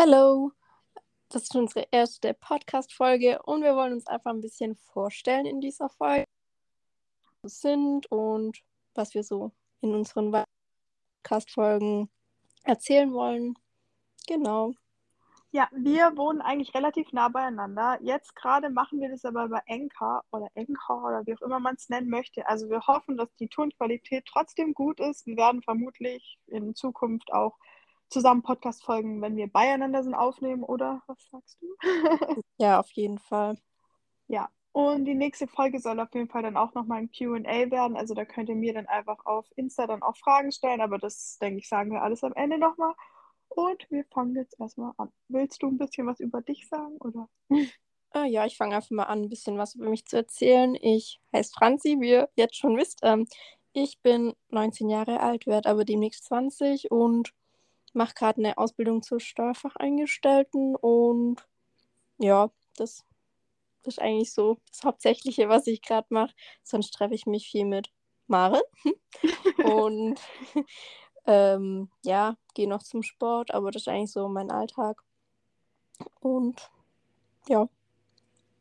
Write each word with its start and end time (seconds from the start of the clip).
Hello, 0.00 0.52
das 1.28 1.42
ist 1.42 1.56
unsere 1.56 1.88
erste 1.90 2.32
Podcast-Folge 2.32 3.42
und 3.42 3.64
wir 3.64 3.74
wollen 3.74 3.94
uns 3.94 4.06
einfach 4.06 4.30
ein 4.30 4.40
bisschen 4.40 4.76
vorstellen 4.76 5.44
in 5.44 5.60
dieser 5.60 5.88
Folge, 5.88 6.22
sind 7.42 8.06
und 8.12 8.62
was 8.94 9.14
wir 9.14 9.24
so 9.24 9.50
in 9.80 9.96
unseren 9.96 10.44
Podcast-Folgen 11.24 12.08
erzählen 12.62 13.12
wollen. 13.12 13.58
Genau. 14.28 14.72
Ja, 15.50 15.68
wir 15.72 16.16
wohnen 16.16 16.42
eigentlich 16.42 16.76
relativ 16.76 17.12
nah 17.12 17.28
beieinander. 17.28 17.98
Jetzt 18.00 18.36
gerade 18.36 18.70
machen 18.70 19.00
wir 19.00 19.08
das 19.08 19.24
aber 19.24 19.46
über 19.46 19.62
Enka 19.66 20.22
oder 20.30 20.46
Enka 20.54 21.08
oder 21.08 21.26
wie 21.26 21.34
auch 21.34 21.42
immer 21.42 21.58
man 21.58 21.74
es 21.74 21.88
nennen 21.88 22.08
möchte. 22.08 22.46
Also 22.46 22.70
wir 22.70 22.86
hoffen, 22.86 23.16
dass 23.16 23.34
die 23.40 23.48
Tonqualität 23.48 24.26
trotzdem 24.26 24.74
gut 24.74 25.00
ist. 25.00 25.26
Wir 25.26 25.36
werden 25.36 25.60
vermutlich 25.60 26.38
in 26.46 26.76
Zukunft 26.76 27.32
auch 27.32 27.58
zusammen 28.08 28.42
Podcast-Folgen, 28.42 29.20
wenn 29.22 29.36
wir 29.36 29.48
beieinander 29.48 30.02
sind, 30.02 30.14
aufnehmen, 30.14 30.62
oder? 30.62 31.02
Was 31.06 31.18
sagst 31.30 31.58
du? 31.60 31.66
ja, 32.58 32.80
auf 32.80 32.90
jeden 32.92 33.18
Fall. 33.18 33.58
Ja, 34.26 34.48
und 34.72 35.06
die 35.06 35.14
nächste 35.14 35.46
Folge 35.46 35.80
soll 35.80 35.98
auf 36.00 36.14
jeden 36.14 36.28
Fall 36.28 36.42
dann 36.42 36.56
auch 36.56 36.74
nochmal 36.74 36.98
ein 36.98 37.10
QA 37.10 37.70
werden. 37.70 37.96
Also 37.96 38.14
da 38.14 38.24
könnt 38.24 38.48
ihr 38.48 38.54
mir 38.54 38.74
dann 38.74 38.86
einfach 38.86 39.24
auf 39.26 39.46
Insta 39.56 39.86
dann 39.86 40.02
auch 40.02 40.16
Fragen 40.16 40.52
stellen, 40.52 40.80
aber 40.80 40.98
das, 40.98 41.38
denke 41.40 41.58
ich, 41.58 41.68
sagen 41.68 41.92
wir 41.92 42.02
alles 42.02 42.22
am 42.22 42.32
Ende 42.34 42.58
nochmal. 42.58 42.94
Und 43.48 43.90
wir 43.90 44.04
fangen 44.12 44.36
jetzt 44.36 44.58
erstmal 44.60 44.92
an. 44.98 45.10
Willst 45.28 45.62
du 45.62 45.68
ein 45.68 45.78
bisschen 45.78 46.06
was 46.06 46.20
über 46.20 46.42
dich 46.42 46.68
sagen, 46.68 46.96
oder? 46.98 47.28
Ah, 48.12 48.24
ja, 48.24 48.46
ich 48.46 48.56
fange 48.56 48.74
einfach 48.74 48.90
mal 48.90 49.02
an, 49.02 49.24
ein 49.24 49.28
bisschen 49.28 49.58
was 49.58 49.74
über 49.74 49.90
mich 49.90 50.06
zu 50.06 50.16
erzählen. 50.16 50.74
Ich 50.76 51.20
heiße 51.34 51.52
Franzi, 51.54 51.98
wie 52.00 52.08
ihr 52.08 52.30
jetzt 52.36 52.56
schon 52.56 52.74
wisst. 52.78 53.00
Ähm, 53.02 53.26
ich 53.74 54.00
bin 54.00 54.32
19 54.48 54.88
Jahre 54.88 55.20
alt, 55.20 55.46
werde 55.46 55.68
aber 55.68 55.84
demnächst 55.84 56.24
20 56.24 56.90
und 56.90 57.34
mache 57.94 58.14
gerade 58.14 58.38
eine 58.38 58.58
Ausbildung 58.58 59.02
zur 59.02 59.20
Steuerfacheingestellten 59.20 60.76
und 60.76 61.46
ja, 62.18 62.50
das, 62.76 63.04
ist 63.84 64.00
eigentlich 64.00 64.32
so 64.32 64.58
das 64.70 64.84
Hauptsächliche, 64.84 65.48
was 65.48 65.66
ich 65.66 65.82
gerade 65.82 66.06
mache. 66.10 66.34
Sonst 66.62 66.90
treffe 66.92 67.14
ich 67.14 67.26
mich 67.26 67.48
viel 67.48 67.64
mit 67.64 67.90
Maren 68.26 68.60
und 69.64 70.20
ähm, 71.26 71.90
ja, 72.04 72.36
gehe 72.54 72.68
noch 72.68 72.82
zum 72.82 73.02
Sport, 73.02 73.52
aber 73.52 73.70
das 73.70 73.82
ist 73.82 73.88
eigentlich 73.88 74.12
so 74.12 74.28
mein 74.28 74.50
Alltag. 74.50 75.02
Und 76.20 76.70
ja. 77.48 77.68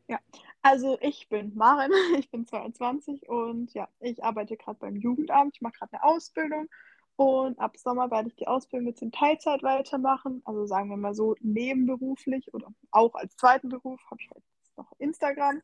Ja, 0.08 0.20
also 0.61 0.98
ich 1.02 1.28
bin 1.28 1.53
Maren, 1.55 1.92
ich 2.17 2.30
bin 2.31 2.45
22 2.45 3.28
und 3.28 3.73
ja, 3.73 3.89
ich 4.00 4.23
arbeite 4.23 4.55
gerade 4.55 4.80
beim 4.80 4.95
Jugendamt, 4.95 5.55
ich 5.55 5.61
mache 5.61 5.80
gerade 5.80 5.94
eine 5.94 6.03
Ausbildung 6.03 6.70
und 7.18 7.60
ab 7.60 7.78
Sommer 7.78 8.12
werde 8.12 8.30
ich 8.30 8.36
die 8.36 8.48
Ausbildung 8.48 8.90
jetzt 8.90 9.02
in 9.02 9.12
Teilzeit 9.12 9.64
weitermachen. 9.64 10.44
Also 10.46 10.68
sagen 10.68 10.90
wir 10.92 10.98
mal 10.98 11.16
so 11.16 11.36
nebenberuflich 11.42 12.54
oder 12.54 12.68
auch 12.92 13.16
als 13.16 13.36
zweiten 13.36 13.70
Beruf 13.70 14.00
habe 14.12 14.22
ich 14.22 14.30
jetzt 14.36 14.78
noch 14.78 14.92
Instagram. 15.00 15.64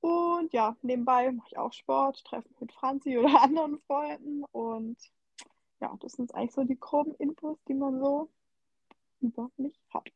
Und 0.00 0.52
ja, 0.52 0.76
nebenbei 0.82 1.32
mache 1.32 1.48
ich 1.50 1.58
auch 1.58 1.72
Sport, 1.72 2.22
treffe 2.24 2.48
mich 2.50 2.60
mit 2.60 2.72
Franzi 2.72 3.16
oder 3.18 3.28
anderen 3.42 3.78
Freunden. 3.80 4.44
Und 4.52 4.98
ja, 5.80 5.96
das 6.00 6.12
sind 6.12 6.34
eigentlich 6.34 6.52
so 6.52 6.64
die 6.64 6.78
groben 6.78 7.14
Infos, 7.14 7.58
die 7.66 7.74
man 7.74 7.98
so 7.98 8.28
über 9.20 9.50
mich 9.56 9.80
hat. 9.94 10.06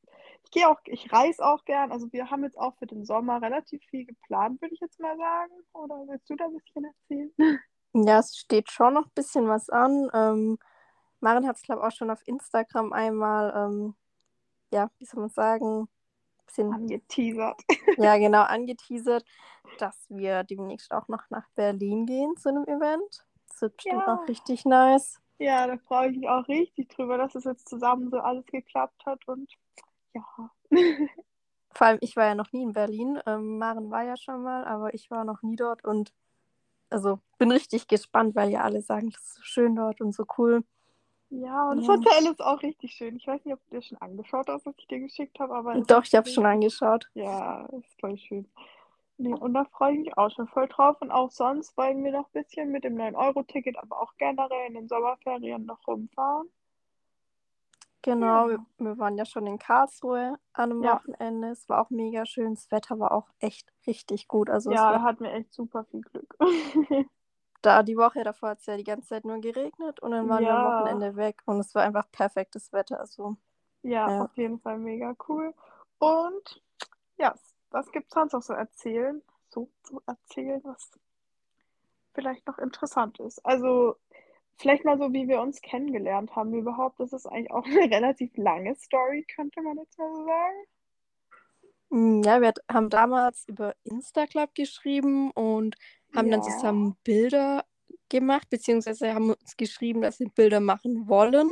Ich 0.45 0.51
gehe 0.51 0.69
auch, 0.69 0.81
ich 0.85 1.11
reise 1.11 1.43
auch 1.47 1.65
gern. 1.65 1.93
Also 1.93 2.13
wir 2.13 2.31
haben 2.31 2.45
jetzt 2.45 2.59
auch 2.59 2.77
für 2.77 2.87
den 2.87 3.07
Sommer 3.07 3.41
relativ 3.41 3.83
viel 3.87 4.05
geplant, 4.05 4.61
würde 4.61 4.75
ich 4.75 4.81
jetzt 4.81 5.01
mal 5.01 5.17
sagen. 5.17 5.55
Oder 5.73 5.95
willst 6.09 6.29
du 6.29 6.37
da 6.37 6.45
ein 6.45 6.59
bisschen 6.59 6.85
erzählen? 6.85 7.33
Ja, 7.95 8.19
es 8.19 8.37
steht 8.37 8.71
schon 8.71 8.95
noch 8.95 9.07
ein 9.07 9.13
bisschen 9.15 9.49
was 9.49 9.69
an. 9.69 10.11
Ähm, 10.15 10.59
Maren 11.21 11.47
hat 11.47 11.57
es, 11.57 11.63
glaube 11.63 11.83
ich, 11.83 11.87
auch 11.87 11.97
schon 11.97 12.11
auf 12.11 12.27
Instagram 12.27 12.93
einmal, 12.93 13.53
ähm, 13.55 13.95
ja, 14.73 14.91
wie 14.99 15.05
soll 15.05 15.21
man 15.21 15.31
sagen, 15.31 15.89
bisschen 16.47 16.73
angeteasert. 16.73 17.61
ja, 17.97 18.17
genau, 18.19 18.43
angeteasert, 18.43 19.25
dass 19.79 20.07
wir 20.09 20.45
demnächst 20.45 20.93
auch 20.93 21.09
noch 21.09 21.29
nach 21.31 21.49
Berlin 21.55 22.07
gehen 22.07 22.37
zu 22.37 22.51
einem 22.51 22.65
Event. 22.65 23.25
Das 23.49 23.63
wird 23.63 23.77
bestimmt 23.77 24.03
ja. 24.07 24.15
auch 24.15 24.29
richtig 24.29 24.65
nice. 24.65 25.21
Ja, 25.39 25.67
da 25.67 25.77
freue 25.79 26.11
ich 26.11 26.19
mich 26.19 26.29
auch 26.29 26.47
richtig 26.49 26.89
drüber, 26.89 27.19
dass 27.19 27.35
es 27.35 27.45
jetzt 27.45 27.69
zusammen 27.69 28.11
so 28.11 28.19
alles 28.19 28.47
geklappt 28.47 29.05
hat 29.07 29.27
und 29.27 29.51
ja. 30.15 30.25
Vor 31.75 31.87
allem, 31.87 31.99
ich 32.03 32.17
war 32.17 32.27
ja 32.27 32.35
noch 32.35 32.53
nie 32.53 32.63
in 32.63 32.75
Berlin. 32.75 33.19
Ähm, 33.27 33.57
Maren 33.59 33.91
war 33.91 34.03
ja 34.03 34.17
schon 34.17 34.43
mal, 34.43 34.65
aber 34.67 34.93
ich 34.93 35.11
war 35.11 35.25
noch 35.25 35.41
nie 35.43 35.57
dort 35.57 35.85
und 35.85 36.13
also 36.93 37.19
bin 37.39 37.51
richtig 37.51 37.89
gespannt, 37.89 38.35
weil 38.35 38.51
ja 38.51 38.63
alle 38.63 38.83
sagen, 38.83 39.11
das 39.11 39.23
ist 39.23 39.35
so 39.35 39.43
schön 39.43 39.75
dort 39.77 40.01
und 40.01 40.15
so 40.15 40.25
cool. 40.39 40.65
Ja, 41.31 41.71
und 41.71 41.79
das 41.79 41.89
Hotel 41.89 42.31
ist 42.31 42.43
auch 42.43 42.63
richtig 42.63 42.93
schön. 42.93 43.17
Ich 43.17 43.27
weiß 43.27 43.43
nicht, 43.45 43.55
ob 43.55 43.61
du 43.71 43.77
dir 43.77 43.83
schon 43.83 43.99
angeschaut 43.99 44.49
hast, 44.49 44.67
was 44.67 44.75
ich 44.77 44.87
dir 44.87 45.01
geschickt 45.01 45.41
habe, 45.41 45.55
aber. 45.55 45.81
Doch, 45.81 46.05
ich 46.05 46.15
habe 46.15 46.29
schon 46.29 46.45
angeschaut. 46.45 47.09
Ja, 47.15 47.65
ist 47.67 47.99
voll 48.01 48.19
schön. 48.19 48.47
Nee, 49.17 49.33
und 49.33 49.55
da 49.55 49.65
freue 49.65 49.95
ich 49.95 50.01
mich 50.01 50.19
auch 50.19 50.31
schon 50.31 50.49
voll 50.49 50.69
drauf. 50.69 50.97
Und 51.01 51.11
auch 51.11 51.31
sonst 51.31 51.77
wollen 51.77 52.05
wir 52.05 52.13
noch 52.13 52.27
ein 52.27 52.43
bisschen 52.43 52.71
mit 52.71 52.85
dem 52.85 52.97
9-Euro-Ticket, 52.97 53.79
aber 53.79 54.03
auch 54.03 54.13
generell 54.19 54.67
in 54.69 54.75
den 54.75 54.89
Sommerferien 54.89 55.65
noch 55.65 55.87
rumfahren. 55.87 56.49
Genau, 58.03 58.49
wir, 58.49 58.59
wir, 58.79 58.99
waren 58.99 59.17
ja 59.17 59.25
schon 59.25 59.47
in 59.47 59.59
Karlsruhe 59.59 60.37
an 60.53 60.73
einem 60.73 60.83
ja. 60.83 60.97
Wochenende. 60.97 61.51
Es 61.51 61.69
war 61.69 61.81
auch 61.81 61.91
mega 61.91 62.27
schön. 62.27 62.55
Das 62.55 62.71
Wetter 62.73 62.99
war 62.99 63.13
auch 63.13 63.29
echt 63.39 63.73
richtig 63.87 64.27
gut. 64.27 64.51
Also 64.51 64.73
ja, 64.73 64.93
da 64.93 65.03
hatten 65.03 65.23
wir 65.23 65.33
echt 65.33 65.53
super 65.53 65.85
viel 65.85 66.01
Glück. 66.01 66.37
da 67.63 67.85
die 67.85 67.97
Woche 67.97 68.25
davor 68.25 68.51
hat 68.51 68.59
es 68.59 68.67
ja 68.67 68.77
die 68.77 68.85
ganze 68.85 69.09
Zeit 69.09 69.25
nur 69.25 69.39
geregnet 69.39 70.01
und 70.01 70.11
dann 70.11 70.29
waren 70.29 70.45
wir 70.45 70.53
am 70.53 70.81
Wochenende 70.81 71.15
weg 71.15 71.43
und 71.47 71.61
es 71.61 71.75
war 71.77 71.85
einfach 71.85 72.11
perfektes 72.11 72.73
Wetter. 72.73 72.99
Also, 72.99 73.37
ja, 73.83 74.11
ja. 74.11 74.25
auf 74.25 74.37
jeden 74.37 74.59
Fall 74.59 74.79
mega 74.79 75.15
cool. 75.29 75.55
Und 75.99 76.63
ja, 77.19 77.35
was 77.71 77.91
gibt 77.93 78.09
es 78.09 78.15
sonst 78.15 78.33
noch 78.33 78.43
so 78.43 78.53
erzählen? 78.53 79.23
So 79.49 79.71
zu 79.85 80.03
erzählen, 80.07 80.61
was 80.65 80.91
vielleicht 82.15 82.47
noch 82.49 82.59
interessant 82.59 83.21
ist. 83.21 83.45
Also 83.47 83.97
Vielleicht 84.59 84.85
mal 84.85 84.99
so, 84.99 85.13
wie 85.13 85.29
wir 85.29 85.41
uns 85.41 85.61
kennengelernt 85.61 86.35
haben 86.37 86.55
überhaupt. 86.55 87.01
Das 87.01 87.13
ist 87.13 87.27
eigentlich 87.27 87.51
auch 87.51 87.65
eine 87.67 87.91
relativ 87.91 88.37
lange 88.37 88.75
Story, 88.77 89.27
könnte 89.35 89.63
man 89.63 89.79
jetzt 89.79 89.99
mal 89.99 90.15
so 90.15 90.25
sagen. 90.25 90.57
Mm, 91.91 92.23
ja, 92.23 92.41
wir 92.41 92.53
haben 92.71 92.91
damals 92.91 93.47
über 93.49 93.75
Instaclub 93.85 94.55
geschrieben 94.55 95.31
und 95.33 95.77
haben 96.15 96.29
ja. 96.29 96.37
dann 96.37 96.43
zusammen 96.43 96.97
Bilder 97.05 97.65
gemacht, 98.09 98.49
beziehungsweise 98.51 99.15
haben 99.15 99.31
uns 99.31 99.57
geschrieben, 99.57 100.03
dass 100.03 100.21
wir 100.21 100.29
Bilder 100.29 100.61
machen 100.61 101.09
wollen 101.09 101.51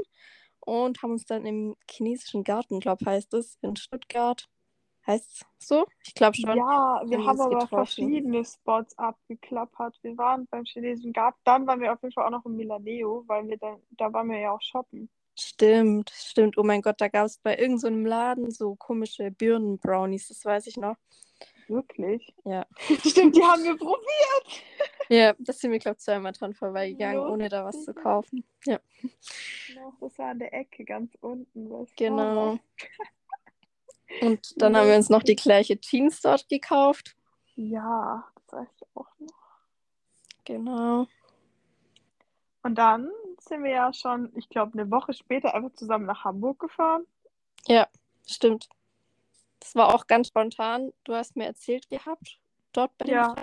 und 0.60 1.03
haben 1.03 1.12
uns 1.12 1.25
dann 1.25 1.47
im 1.47 1.77
chinesischen 1.91 2.44
Garten, 2.44 2.81
glaube 2.81 3.05
heißt 3.05 3.34
es, 3.34 3.59
in 3.62 3.77
Stuttgart, 3.77 4.49
Heißt 5.06 5.44
es 5.59 5.69
so? 5.69 5.87
Ich 6.06 6.15
glaube 6.15 6.37
schon. 6.37 6.56
Ja, 6.56 7.03
wir 7.05 7.25
haben 7.25 7.41
aber 7.41 7.61
getroffen. 7.61 7.69
verschiedene 7.69 8.44
Spots 8.44 8.97
abgeklappert. 8.99 9.99
Wir 10.03 10.16
waren 10.19 10.47
beim 10.50 10.65
chinesischen 10.65 11.12
Garten, 11.12 11.38
dann 11.44 11.66
waren 11.66 11.81
wir 11.81 11.93
auf 11.93 12.03
jeden 12.03 12.12
Fall 12.12 12.27
auch 12.27 12.31
noch 12.31 12.44
im 12.44 12.56
Milaneo, 12.56 13.25
weil 13.27 13.49
wir 13.49 13.56
dann, 13.56 13.77
da 13.91 14.12
waren 14.12 14.28
wir 14.28 14.39
ja 14.39 14.53
auch 14.53 14.62
shoppen. 14.62 15.09
Stimmt, 15.39 16.10
stimmt. 16.10 16.59
Oh 16.59 16.62
mein 16.62 16.83
Gott, 16.83 17.00
da 17.00 17.09
gab 17.09 17.27
es 17.27 17.39
bei 17.39 17.56
irgendeinem 17.56 18.03
so 18.03 18.09
Laden 18.09 18.50
so 18.50 18.75
komische 18.77 19.31
Birnen-Brownies, 19.31 20.28
das 20.28 20.44
weiß 20.44 20.66
ich 20.66 20.77
noch. 20.77 20.97
Wirklich? 21.71 22.34
Ja. 22.44 22.66
Stimmt, 23.06 23.37
die 23.37 23.43
haben 23.43 23.65
wir 23.65 23.77
probiert. 23.77 24.00
Ja, 25.09 25.34
das 25.41 25.59
sind 25.59 25.72
wir, 25.72 25.81
glaube 25.81 25.97
ich, 25.99 26.05
zweimal 26.05 26.31
dran 26.31 26.55
vorbeigegangen, 26.55 27.19
ohne 27.19 27.49
da 27.49 27.65
was 27.65 27.84
zu 27.84 27.93
kaufen. 27.93 28.44
Ja. 28.65 28.78
Noch, 29.75 29.99
das 30.00 30.16
war 30.21 30.31
an 30.31 30.39
der 30.39 30.55
Ecke 30.55 30.84
ganz 30.84 31.12
unten. 31.21 31.69
Was 31.69 31.93
genau. 31.97 32.60
Und 34.21 34.60
dann 34.60 34.76
haben 34.76 34.88
wir 34.88 34.97
uns 34.97 35.09
noch 35.09 35.22
die 35.22 35.37
gleiche 35.37 35.78
Jeans 35.81 36.21
dort 36.21 36.48
gekauft. 36.48 37.16
Ja, 37.54 38.25
das 38.34 38.60
weiß 38.60 38.69
ich 38.76 38.87
auch 38.94 39.06
noch. 39.19 39.34
Genau. 40.44 41.06
Und 42.62 42.75
dann 42.76 43.10
sind 43.41 43.65
wir 43.65 43.71
ja 43.71 43.93
schon, 43.93 44.32
ich 44.37 44.48
glaube, 44.48 44.78
eine 44.78 44.91
Woche 44.91 45.15
später 45.15 45.54
einfach 45.54 45.72
zusammen 45.75 46.06
nach 46.06 46.25
Hamburg 46.25 46.59
gefahren. 46.59 47.06
Ja, 47.66 47.88
stimmt. 48.26 48.68
Das 49.60 49.74
war 49.74 49.95
auch 49.95 50.07
ganz 50.07 50.28
spontan. 50.28 50.92
Du 51.04 51.15
hast 51.15 51.36
mir 51.36 51.47
erzählt 51.47 51.89
gehabt, 51.89 52.39
dort 52.72 52.97
bei 52.98 53.07
ja. 53.07 53.34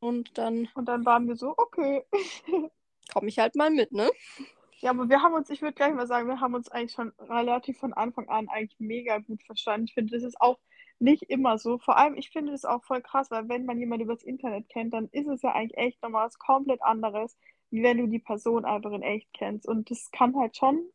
und 0.00 0.36
dann. 0.38 0.68
Und 0.74 0.86
dann 0.86 1.04
waren 1.04 1.28
wir 1.28 1.36
so, 1.36 1.54
okay. 1.56 2.04
Komm 3.12 3.28
ich 3.28 3.38
halt 3.38 3.54
mal 3.54 3.70
mit, 3.70 3.92
ne? 3.92 4.10
Ja, 4.80 4.90
aber 4.90 5.08
wir 5.08 5.22
haben 5.22 5.34
uns, 5.34 5.48
ich 5.50 5.62
würde 5.62 5.74
gleich 5.74 5.94
mal 5.94 6.06
sagen, 6.06 6.28
wir 6.28 6.40
haben 6.40 6.54
uns 6.54 6.68
eigentlich 6.68 6.92
schon 6.92 7.12
relativ 7.18 7.78
von 7.78 7.92
Anfang 7.94 8.28
an 8.28 8.48
eigentlich 8.48 8.78
mega 8.78 9.18
gut 9.18 9.42
verstanden. 9.42 9.86
Ich 9.86 9.94
finde, 9.94 10.14
das 10.14 10.22
ist 10.22 10.40
auch 10.40 10.58
nicht 10.98 11.22
immer 11.24 11.58
so. 11.58 11.78
Vor 11.78 11.96
allem, 11.96 12.14
ich 12.16 12.30
finde 12.30 12.52
das 12.52 12.64
auch 12.64 12.84
voll 12.84 13.00
krass, 13.02 13.30
weil 13.30 13.48
wenn 13.48 13.64
man 13.64 13.78
jemanden 13.78 14.04
übers 14.04 14.22
Internet 14.22 14.68
kennt, 14.68 14.92
dann 14.94 15.08
ist 15.12 15.28
es 15.28 15.42
ja 15.42 15.52
eigentlich 15.52 15.76
echt 15.78 16.02
nochmal 16.02 16.26
was 16.26 16.38
komplett 16.38 16.82
anderes, 16.82 17.36
wie 17.70 17.82
wenn 17.82 17.98
du 17.98 18.06
die 18.06 18.18
Person 18.18 18.64
einfach 18.64 18.92
in 18.92 19.02
echt 19.02 19.32
kennst. 19.32 19.66
Und 19.66 19.90
das 19.90 20.10
kann 20.10 20.36
halt 20.36 20.56
schon 20.56 20.90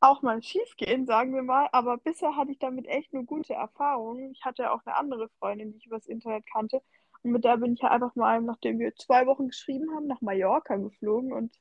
auch 0.00 0.22
mal 0.22 0.42
schief 0.42 0.76
gehen, 0.76 1.06
sagen 1.06 1.34
wir 1.34 1.42
mal. 1.42 1.68
Aber 1.72 1.98
bisher 1.98 2.36
hatte 2.36 2.52
ich 2.52 2.58
damit 2.58 2.86
echt 2.86 3.12
nur 3.12 3.24
gute 3.24 3.54
Erfahrungen. 3.54 4.32
Ich 4.32 4.44
hatte 4.44 4.62
ja 4.64 4.72
auch 4.72 4.82
eine 4.84 4.96
andere 4.96 5.28
Freundin, 5.38 5.72
die 5.72 5.78
ich 5.78 5.86
übers 5.86 6.06
Internet 6.06 6.44
kannte. 6.52 6.82
Und 7.22 7.32
mit 7.32 7.44
der 7.44 7.56
bin 7.56 7.74
ich 7.74 7.80
ja 7.80 7.90
einfach 7.90 8.14
mal, 8.16 8.40
nachdem 8.42 8.78
wir 8.78 8.94
zwei 8.96 9.26
Wochen 9.26 9.48
geschrieben 9.48 9.94
haben, 9.94 10.06
nach 10.06 10.20
Mallorca 10.20 10.76
geflogen 10.76 11.32
und 11.32 11.58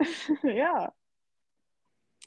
ja. 0.42 0.92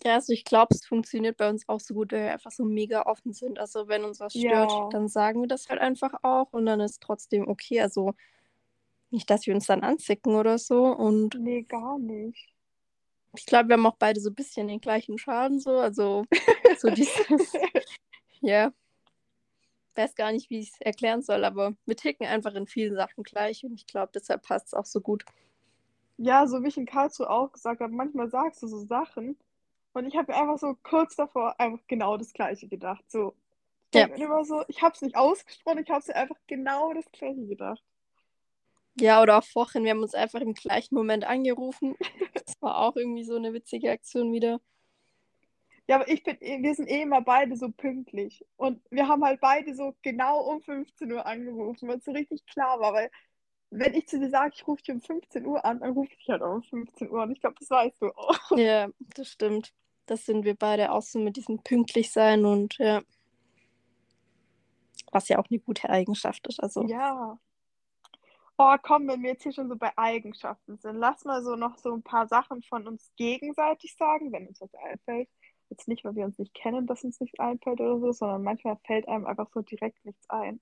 Ja, 0.04 0.16
also 0.16 0.34
ich 0.34 0.44
glaube, 0.46 0.74
es 0.74 0.86
funktioniert 0.86 1.38
bei 1.38 1.48
uns 1.50 1.68
auch 1.70 1.80
so 1.80 1.94
gut, 1.94 2.12
weil 2.12 2.24
wir 2.24 2.34
einfach 2.34 2.52
so 2.52 2.64
mega 2.64 3.04
offen 3.04 3.34
sind. 3.34 3.60
Also 3.60 3.88
wenn 3.88 4.04
uns 4.04 4.20
was 4.20 4.34
stört, 4.34 4.72
Ja, 4.72 4.90
dann 4.92 5.08
sagen 5.08 5.42
wir 5.42 5.48
das 5.48 5.70
halt 5.70 5.80
einfach 5.80 6.14
auch 6.24 6.54
und 6.54 6.66
dann 6.66 6.80
ist 6.80 7.02
trotzdem 7.02 7.48
okay. 7.48 7.82
Also 7.82 8.16
nicht, 9.12 9.30
dass 9.30 9.46
wir 9.46 9.54
uns 9.54 9.68
dann 9.68 9.84
anzicken 9.84 10.36
oder 10.36 10.58
so. 10.58 10.86
Und 10.86 11.36
nee, 11.36 11.62
gar 11.64 12.00
nicht. 12.00 12.50
ich 13.36 13.46
glaube, 13.46 13.70
wir 13.70 13.74
haben 13.74 13.86
auch 13.86 13.98
beide 13.98 14.20
so 14.20 14.30
ein 14.30 14.36
bisschen 14.36 14.68
den 14.68 14.82
gleichen 14.82 15.20
Schaden 15.20 15.60
so. 15.60 15.78
Also 15.78 16.26
so 16.80 16.90
dieses, 16.90 17.54
ja, 18.42 18.74
weiß 19.96 20.16
gar 20.16 20.32
nicht, 20.32 20.50
wie 20.50 20.60
ich 20.60 20.72
es 20.72 20.82
erklären 20.82 21.22
soll, 21.22 21.46
aber 21.46 21.76
wir 21.86 21.96
ticken 21.96 22.26
einfach 22.26 22.56
in 22.56 22.68
vielen 22.68 22.96
Sachen 22.96 23.24
gleich 23.24 23.64
und 23.64 23.74
ich 23.74 23.86
glaube, 23.86 24.12
deshalb 24.16 24.44
passt 24.44 24.68
es 24.68 24.74
auch 24.74 24.86
so 24.86 25.02
gut. 25.02 25.26
Ja, 26.18 26.48
so 26.48 26.64
wie 26.64 26.68
ich 26.70 26.78
in 26.78 26.86
Karlsruhe 26.86 27.30
auch 27.30 27.52
gesagt 27.52 27.82
habe, 27.82 27.94
manchmal 27.94 28.30
sagst 28.30 28.62
du 28.64 28.68
so 28.68 28.80
Sachen 28.86 29.38
und 29.94 30.06
ich 30.06 30.16
habe 30.16 30.36
einfach 30.36 30.58
so 30.58 30.76
kurz 30.84 31.16
davor 31.16 31.60
einfach 31.60 31.82
genau 31.88 32.18
das 32.18 32.34
Gleiche 32.34 32.68
gedacht. 32.68 33.04
So, 33.10 33.36
ich 33.94 34.00
Ja. 34.00 34.08
immer 34.16 34.46
so, 34.46 34.64
ich 34.68 34.82
habe 34.82 34.96
es 34.96 35.02
nicht 35.02 35.16
ausgesprochen, 35.18 35.80
ich 35.80 35.90
habe 35.90 36.00
es 36.00 36.10
einfach 36.10 36.38
genau 36.48 36.94
das 36.94 37.12
Gleiche 37.12 37.48
gedacht. 37.48 37.84
Ja, 38.96 39.22
oder 39.22 39.38
auch 39.40 39.44
vorhin, 39.46 39.84
wir 39.84 39.92
haben 39.92 40.02
uns 40.04 40.14
einfach 40.14 40.42
im 40.42 40.54
gleichen 40.54 40.96
Moment 40.96 41.24
angerufen. 41.26 41.96
Das 42.34 42.56
war 42.62 42.78
auch 42.78 42.96
irgendwie 42.96 43.24
so 43.24 43.36
eine 43.36 43.54
witzige 43.54 43.92
Aktion 43.92 44.32
wieder. 44.34 44.60
Ja, 45.88 45.96
aber 45.98 46.08
ich 46.10 46.24
bin, 46.24 46.38
wir 46.40 46.76
sind 46.76 46.88
eh 46.90 47.02
immer 47.02 47.22
beide 47.22 47.56
so 47.58 47.70
pünktlich. 47.70 48.46
Und 48.56 48.82
wir 48.92 49.08
haben 49.08 49.24
halt 49.26 49.42
beide 49.42 49.76
so 49.76 49.94
genau 50.02 50.42
um 50.42 50.62
15 50.62 51.12
Uhr 51.12 51.26
angerufen, 51.26 51.88
weil 51.90 51.98
es 51.98 52.06
so 52.06 52.12
richtig 52.12 52.46
klar 52.46 52.80
war. 52.80 52.94
Weil, 52.94 53.12
wenn 53.72 53.94
ich 53.94 54.08
zu 54.08 54.20
dir 54.20 54.30
sage, 54.30 54.52
ich 54.54 54.68
rufe 54.68 54.84
dich 54.84 54.94
um 54.94 55.02
15 55.02 55.46
Uhr 55.46 55.64
an, 55.64 55.80
dann 55.80 55.94
rufe 55.94 56.12
ich 56.12 56.18
dich 56.18 56.30
halt 56.30 56.42
auch 56.42 56.56
um 56.56 56.64
15 56.64 57.10
Uhr 57.10 57.24
an. 57.24 57.32
Ich 57.32 57.40
glaube, 57.40 57.56
das 57.58 57.70
weißt 57.70 58.02
du 58.02 58.08
auch. 58.16 58.52
Ja, 58.58 58.90
das 59.16 59.30
stimmt. 59.30 59.74
Das 60.06 60.26
sind 60.26 60.44
wir 60.44 60.56
beide 60.56 60.92
auch 60.92 61.02
so 61.02 61.20
mit 61.20 61.38
diesem 61.38 61.64
pünktlich 61.64 62.12
sein 62.12 62.46
und 62.46 62.78
ja. 62.78 63.02
Was 65.14 65.30
ja 65.30 65.40
auch 65.40 65.48
eine 65.50 65.60
gute 65.60 65.90
Eigenschaft 65.90 66.48
ist. 66.48 66.62
Also, 66.62 66.86
Ja. 66.86 67.40
Oh, 68.58 68.76
komm, 68.84 69.08
wenn 69.08 69.24
wir 69.24 69.32
jetzt 69.32 69.44
hier 69.44 69.54
schon 69.54 69.70
so 69.70 69.76
bei 69.76 69.92
Eigenschaften 69.98 70.78
sind, 70.78 70.98
lass 70.98 71.26
mal 71.26 71.42
so 71.42 71.56
noch 71.56 71.78
so 71.78 71.94
ein 71.94 72.04
paar 72.04 72.28
Sachen 72.28 72.62
von 72.62 72.88
uns 72.88 73.12
gegenseitig 73.16 73.96
sagen, 73.96 74.32
wenn 74.32 74.48
uns 74.48 74.62
was 74.62 74.74
einfällt. 74.76 75.30
Jetzt 75.70 75.88
nicht, 75.88 76.04
weil 76.04 76.16
wir 76.16 76.26
uns 76.26 76.38
nicht 76.38 76.54
kennen, 76.54 76.86
dass 76.86 77.04
uns 77.04 77.20
nichts 77.22 77.40
einfällt 77.40 77.80
oder 77.80 78.00
so, 78.00 78.12
sondern 78.12 78.44
manchmal 78.44 78.78
fällt 78.86 79.08
einem 79.08 79.26
einfach 79.26 79.50
so 79.54 79.62
direkt 79.62 80.04
nichts 80.06 80.30
ein. 80.30 80.60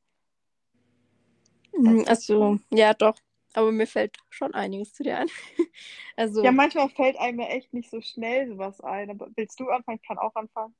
Mm, 1.74 2.04
also, 2.08 2.60
ja, 2.72 2.94
doch. 2.94 3.16
Aber 3.54 3.72
mir 3.72 3.88
fällt 3.88 4.18
schon 4.30 4.54
einiges 4.54 4.94
zu 4.94 5.04
dir 5.04 5.18
ein. 5.20 5.28
Also, 6.16 6.44
Ja, 6.44 6.52
manchmal 6.52 6.90
fällt 6.90 7.18
einem 7.18 7.40
ja 7.40 7.48
echt 7.48 7.74
nicht 7.74 7.90
so 7.90 8.02
schnell 8.02 8.48
sowas 8.50 8.82
ein. 8.82 9.10
Aber 9.10 9.28
willst 9.36 9.60
du 9.60 9.70
anfangen? 9.70 10.00
Ich 10.02 10.08
kann 10.08 10.18
auch 10.18 10.36
anfangen. 10.36 10.76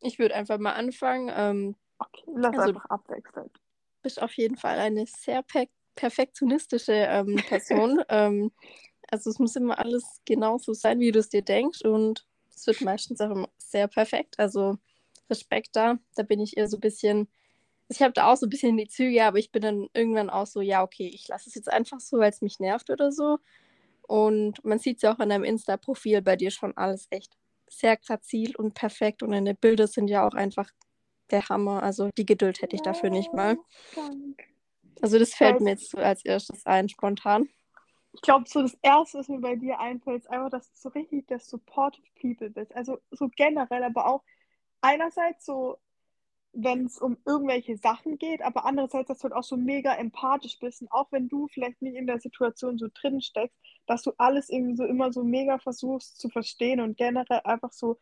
ich 0.00 0.18
würde 0.18 0.34
einfach 0.34 0.58
mal 0.58 0.72
anfangen. 0.72 1.30
Ähm, 1.34 1.76
Okay, 1.98 2.24
lass 2.34 2.56
Also- 2.58 2.70
einfach 2.70 2.84
abwechseln. 2.86 3.50
bist 4.02 4.20
auf 4.22 4.32
jeden 4.34 4.56
Fall 4.56 4.78
eine 4.78 5.04
sehr 5.06 5.42
per 5.42 5.66
perfektionistische 5.94 6.92
ähm, 6.92 7.36
Person. 7.48 8.02
ähm, 8.08 8.52
also 9.10 9.30
es 9.30 9.38
muss 9.38 9.56
immer 9.56 9.78
alles 9.78 10.20
genauso 10.24 10.72
sein, 10.74 10.98
wie 11.00 11.12
du 11.12 11.18
es 11.20 11.28
dir 11.28 11.42
denkst 11.42 11.82
und 11.84 12.26
es 12.54 12.66
wird 12.66 12.80
meistens 12.80 13.20
auch 13.20 13.30
immer 13.30 13.48
sehr 13.58 13.86
perfekt. 13.88 14.38
Also 14.38 14.78
Respekt 15.30 15.70
da, 15.76 15.98
da 16.16 16.22
bin 16.22 16.40
ich 16.40 16.56
eher 16.56 16.68
so 16.68 16.76
ein 16.76 16.80
bisschen, 16.80 17.28
ich 17.88 18.02
habe 18.02 18.12
da 18.12 18.32
auch 18.32 18.36
so 18.36 18.46
ein 18.46 18.50
bisschen 18.50 18.76
die 18.76 18.88
Züge, 18.88 19.24
aber 19.24 19.38
ich 19.38 19.52
bin 19.52 19.62
dann 19.62 19.88
irgendwann 19.92 20.30
auch 20.30 20.46
so, 20.46 20.60
ja 20.60 20.82
okay, 20.82 21.06
ich 21.06 21.28
lasse 21.28 21.48
es 21.48 21.54
jetzt 21.54 21.70
einfach 21.70 22.00
so, 22.00 22.18
weil 22.18 22.30
es 22.30 22.42
mich 22.42 22.60
nervt 22.60 22.90
oder 22.90 23.12
so. 23.12 23.38
Und 24.02 24.64
man 24.64 24.78
sieht 24.78 24.96
es 24.96 25.02
ja 25.02 25.14
auch 25.14 25.18
an 25.18 25.30
deinem 25.30 25.44
Insta-Profil 25.44 26.22
bei 26.22 26.36
dir 26.36 26.50
schon 26.50 26.76
alles 26.76 27.06
echt 27.10 27.36
sehr 27.68 27.96
grazil 27.96 28.54
und 28.56 28.74
perfekt 28.74 29.22
und 29.22 29.30
deine 29.30 29.54
Bilder 29.54 29.86
sind 29.86 30.08
ja 30.08 30.26
auch 30.26 30.34
einfach 30.34 30.70
der 31.30 31.48
Hammer. 31.48 31.82
Also 31.82 32.10
die 32.16 32.26
Geduld 32.26 32.60
hätte 32.60 32.76
ich 32.76 32.82
dafür 32.82 33.10
nicht 33.10 33.32
mal. 33.32 33.56
Also 35.00 35.18
das 35.18 35.34
fällt 35.34 35.60
mir 35.60 35.70
jetzt 35.70 35.90
so 35.90 35.98
als 35.98 36.24
erstes 36.24 36.66
ein, 36.66 36.88
spontan. 36.88 37.48
Ich 38.12 38.20
glaube, 38.20 38.44
so 38.48 38.62
das 38.62 38.76
Erste, 38.80 39.18
was 39.18 39.28
mir 39.28 39.40
bei 39.40 39.56
dir 39.56 39.80
einfällt, 39.80 40.22
ist 40.22 40.30
einfach, 40.30 40.50
dass 40.50 40.70
du 40.70 40.78
so 40.78 40.88
richtig 40.90 41.26
der 41.26 41.40
Supportive 41.40 42.06
People 42.20 42.48
bist. 42.48 42.74
Also 42.76 43.00
so 43.10 43.28
generell, 43.28 43.82
aber 43.82 44.06
auch 44.06 44.22
einerseits 44.80 45.44
so, 45.44 45.78
wenn 46.54 46.86
es 46.86 46.98
um 46.98 47.18
irgendwelche 47.26 47.76
Sachen 47.76 48.18
geht, 48.18 48.42
aber 48.42 48.64
andererseits, 48.64 49.08
dass 49.08 49.18
du 49.18 49.24
halt 49.24 49.34
auch 49.34 49.42
so 49.42 49.56
mega 49.56 49.94
empathisch 49.94 50.58
bist 50.60 50.82
und 50.82 50.92
auch 50.92 51.10
wenn 51.12 51.28
du 51.28 51.48
vielleicht 51.48 51.82
nicht 51.82 51.96
in 51.96 52.06
der 52.06 52.20
Situation 52.20 52.78
so 52.78 52.88
drin 52.92 53.20
steckst, 53.20 53.56
dass 53.86 54.02
du 54.02 54.12
alles 54.18 54.48
irgendwie 54.50 54.76
so 54.76 54.84
immer 54.84 55.12
so 55.12 55.24
mega 55.24 55.58
versuchst 55.58 56.20
zu 56.20 56.28
verstehen 56.28 56.80
und 56.80 56.96
generell 56.96 57.40
einfach 57.44 57.72
so 57.72 57.98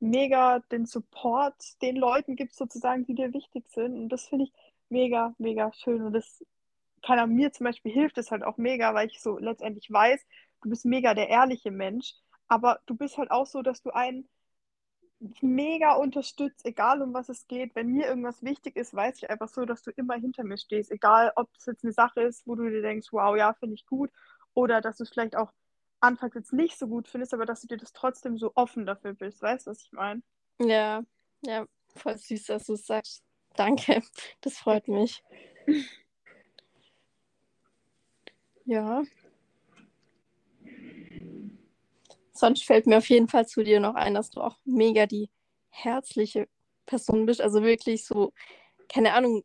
mega 0.00 0.60
den 0.70 0.86
Support 0.86 1.54
den 1.82 1.96
Leuten 1.96 2.36
gibst 2.36 2.58
sozusagen, 2.58 3.06
die 3.06 3.14
dir 3.14 3.32
wichtig 3.32 3.68
sind. 3.70 3.94
Und 3.96 4.08
das 4.10 4.26
finde 4.28 4.44
ich 4.44 4.52
mega, 4.88 5.34
mega 5.38 5.72
schön. 5.72 6.02
Und 6.02 6.12
das 6.12 6.44
kann 7.02 7.18
an 7.18 7.30
mir 7.30 7.52
zum 7.52 7.64
Beispiel 7.64 7.92
hilft 7.92 8.18
es 8.18 8.30
halt 8.30 8.44
auch 8.44 8.56
mega, 8.58 8.94
weil 8.94 9.08
ich 9.08 9.20
so 9.20 9.38
letztendlich 9.38 9.90
weiß, 9.90 10.20
du 10.62 10.70
bist 10.70 10.84
mega 10.84 11.14
der 11.14 11.28
ehrliche 11.28 11.70
Mensch, 11.70 12.14
aber 12.48 12.80
du 12.86 12.94
bist 12.96 13.18
halt 13.18 13.30
auch 13.30 13.46
so, 13.46 13.62
dass 13.62 13.82
du 13.82 13.90
einen 13.90 14.28
mega 15.40 15.94
unterstützt, 15.94 16.64
egal 16.64 17.02
um 17.02 17.14
was 17.14 17.28
es 17.28 17.46
geht. 17.46 17.74
Wenn 17.74 17.88
mir 17.88 18.06
irgendwas 18.06 18.42
wichtig 18.42 18.76
ist, 18.76 18.94
weiß 18.94 19.16
ich 19.18 19.30
einfach 19.30 19.48
so, 19.48 19.64
dass 19.64 19.82
du 19.82 19.90
immer 19.92 20.14
hinter 20.14 20.44
mir 20.44 20.58
stehst, 20.58 20.90
egal 20.90 21.32
ob 21.36 21.48
es 21.56 21.66
jetzt 21.66 21.84
eine 21.84 21.92
Sache 21.92 22.22
ist, 22.22 22.46
wo 22.46 22.54
du 22.54 22.68
dir 22.68 22.82
denkst, 22.82 23.08
wow, 23.12 23.36
ja, 23.36 23.54
finde 23.54 23.74
ich 23.74 23.86
gut, 23.86 24.10
oder 24.54 24.80
dass 24.80 24.98
du 24.98 25.04
es 25.04 25.10
vielleicht 25.10 25.36
auch 25.36 25.52
anfangs 26.00 26.34
jetzt 26.34 26.52
nicht 26.52 26.78
so 26.78 26.86
gut 26.86 27.08
findest, 27.08 27.34
aber 27.34 27.46
dass 27.46 27.62
du 27.62 27.66
dir 27.66 27.78
das 27.78 27.92
trotzdem 27.92 28.36
so 28.36 28.52
offen 28.54 28.86
dafür 28.86 29.14
bist. 29.14 29.40
Weißt 29.42 29.66
du, 29.66 29.70
was 29.70 29.82
ich 29.82 29.92
meine? 29.92 30.22
Ja, 30.60 31.02
ja, 31.42 31.66
voll 31.94 32.16
süß, 32.16 32.46
dass 32.46 32.66
du 32.66 32.74
es 32.74 32.86
sagst. 32.86 33.22
Danke, 33.56 34.02
das 34.40 34.58
freut 34.58 34.88
mich. 34.88 35.22
Ja. 38.66 39.02
Sonst 42.34 42.64
fällt 42.64 42.86
mir 42.86 42.98
auf 42.98 43.08
jeden 43.08 43.28
Fall 43.28 43.46
zu 43.46 43.62
dir 43.64 43.80
noch 43.80 43.94
ein, 43.94 44.14
dass 44.14 44.30
du 44.30 44.40
auch 44.40 44.58
mega 44.64 45.06
die 45.06 45.30
herzliche 45.70 46.48
Person 46.86 47.26
bist. 47.26 47.40
Also 47.40 47.62
wirklich 47.62 48.04
so, 48.04 48.32
keine 48.88 49.14
Ahnung, 49.14 49.44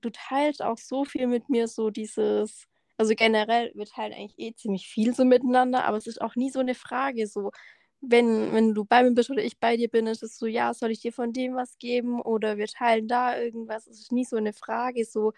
du 0.00 0.10
teilst 0.10 0.62
auch 0.62 0.78
so 0.78 1.04
viel 1.04 1.26
mit 1.28 1.48
mir, 1.48 1.68
so 1.68 1.90
dieses, 1.90 2.66
also 2.98 3.14
generell, 3.16 3.72
wir 3.74 3.86
teilen 3.86 4.12
eigentlich 4.14 4.38
eh 4.38 4.54
ziemlich 4.54 4.88
viel 4.88 5.14
so 5.14 5.24
miteinander, 5.24 5.84
aber 5.84 5.96
es 5.98 6.06
ist 6.06 6.20
auch 6.20 6.36
nie 6.36 6.50
so 6.50 6.60
eine 6.60 6.74
Frage, 6.74 7.26
so, 7.26 7.52
wenn, 8.00 8.52
wenn 8.52 8.74
du 8.74 8.84
bei 8.84 9.02
mir 9.02 9.12
bist 9.12 9.30
oder 9.30 9.42
ich 9.44 9.58
bei 9.58 9.76
dir 9.76 9.88
bin, 9.88 10.06
ist 10.06 10.22
es 10.22 10.38
so, 10.38 10.46
ja, 10.46 10.74
soll 10.74 10.90
ich 10.90 11.00
dir 11.00 11.12
von 11.12 11.32
dem 11.32 11.54
was 11.56 11.78
geben 11.78 12.20
oder 12.22 12.58
wir 12.58 12.66
teilen 12.66 13.08
da 13.08 13.38
irgendwas. 13.40 13.86
Es 13.86 14.00
ist 14.00 14.12
nie 14.12 14.24
so 14.26 14.36
eine 14.36 14.52
Frage, 14.52 15.04
so, 15.06 15.32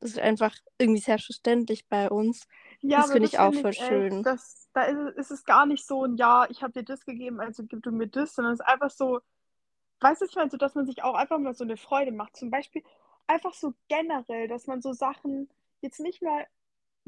es 0.00 0.12
ist 0.12 0.18
einfach 0.18 0.54
irgendwie 0.78 1.00
selbstverständlich 1.00 1.86
bei 1.88 2.10
uns. 2.10 2.46
Ja, 2.80 3.06
Das 3.06 3.10
finde 3.10 3.26
ich 3.28 3.38
auch 3.38 3.54
voll 3.54 3.72
schön. 3.72 4.22
Das, 4.22 4.68
da 4.74 4.82
ist, 4.84 4.98
es- 4.98 5.16
ist 5.16 5.30
es 5.30 5.44
gar 5.44 5.66
nicht 5.66 5.86
so 5.86 6.04
ein 6.04 6.16
Ja, 6.16 6.46
ich 6.50 6.62
habe 6.62 6.72
dir 6.72 6.82
das 6.84 7.04
gegeben, 7.04 7.40
also 7.40 7.64
gib 7.64 7.82
du 7.82 7.90
mir 7.92 8.08
das, 8.08 8.34
sondern 8.34 8.54
es 8.54 8.60
ist 8.60 8.66
einfach 8.66 8.90
so, 8.90 9.20
weißt 10.00 10.22
du, 10.22 10.26
ich 10.26 10.36
meine, 10.36 10.50
so, 10.50 10.56
dass 10.58 10.74
man 10.76 10.86
sich 10.86 11.02
auch 11.04 11.14
einfach 11.14 11.38
mal 11.38 11.54
so 11.54 11.64
eine 11.64 11.76
Freude 11.78 12.12
macht. 12.12 12.36
Zum 12.36 12.50
Beispiel 12.50 12.82
einfach 13.28 13.54
so 13.54 13.74
generell, 13.88 14.48
dass 14.48 14.66
man 14.66 14.82
so 14.82 14.92
Sachen 14.92 15.50
jetzt 15.82 16.00
nicht 16.00 16.22
mal, 16.22 16.46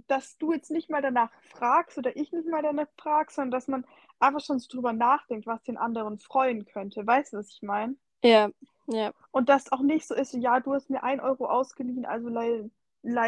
dass 0.09 0.39
du 0.39 0.53
jetzt 0.53 0.71
nicht 0.71 0.91
mal 0.91 1.03
danach 1.03 1.33
fragst 1.43 1.99
oder 1.99 2.17
ich 2.17 2.33
nicht 2.33 2.49
mal 2.49 2.63
danach 2.63 2.89
frage, 2.99 3.33
sondern 3.33 3.53
dass 3.53 3.69
man 3.69 3.87
einfach 4.21 4.41
schon 4.43 4.59
so 4.61 4.69
drüber 4.71 4.93
nachdenkt, 4.95 5.47
was 5.47 5.63
den 5.65 5.79
anderen 5.79 6.19
freuen 6.19 6.67
könnte. 6.67 7.07
Weißt 7.07 7.33
du, 7.35 7.39
was 7.39 7.51
ich 7.51 7.63
meine? 7.63 7.97
Ja, 8.23 8.51
ja, 8.87 9.13
Und 9.31 9.49
das 9.49 9.73
auch 9.73 9.81
nicht 9.81 10.07
so 10.07 10.15
ist, 10.15 10.35
ja, 10.35 10.61
du 10.61 10.75
hast 10.75 10.91
mir 10.91 11.03
ein 11.03 11.21
Euro 11.21 11.47
ausgeliehen, 11.47 12.07
also 12.07 12.29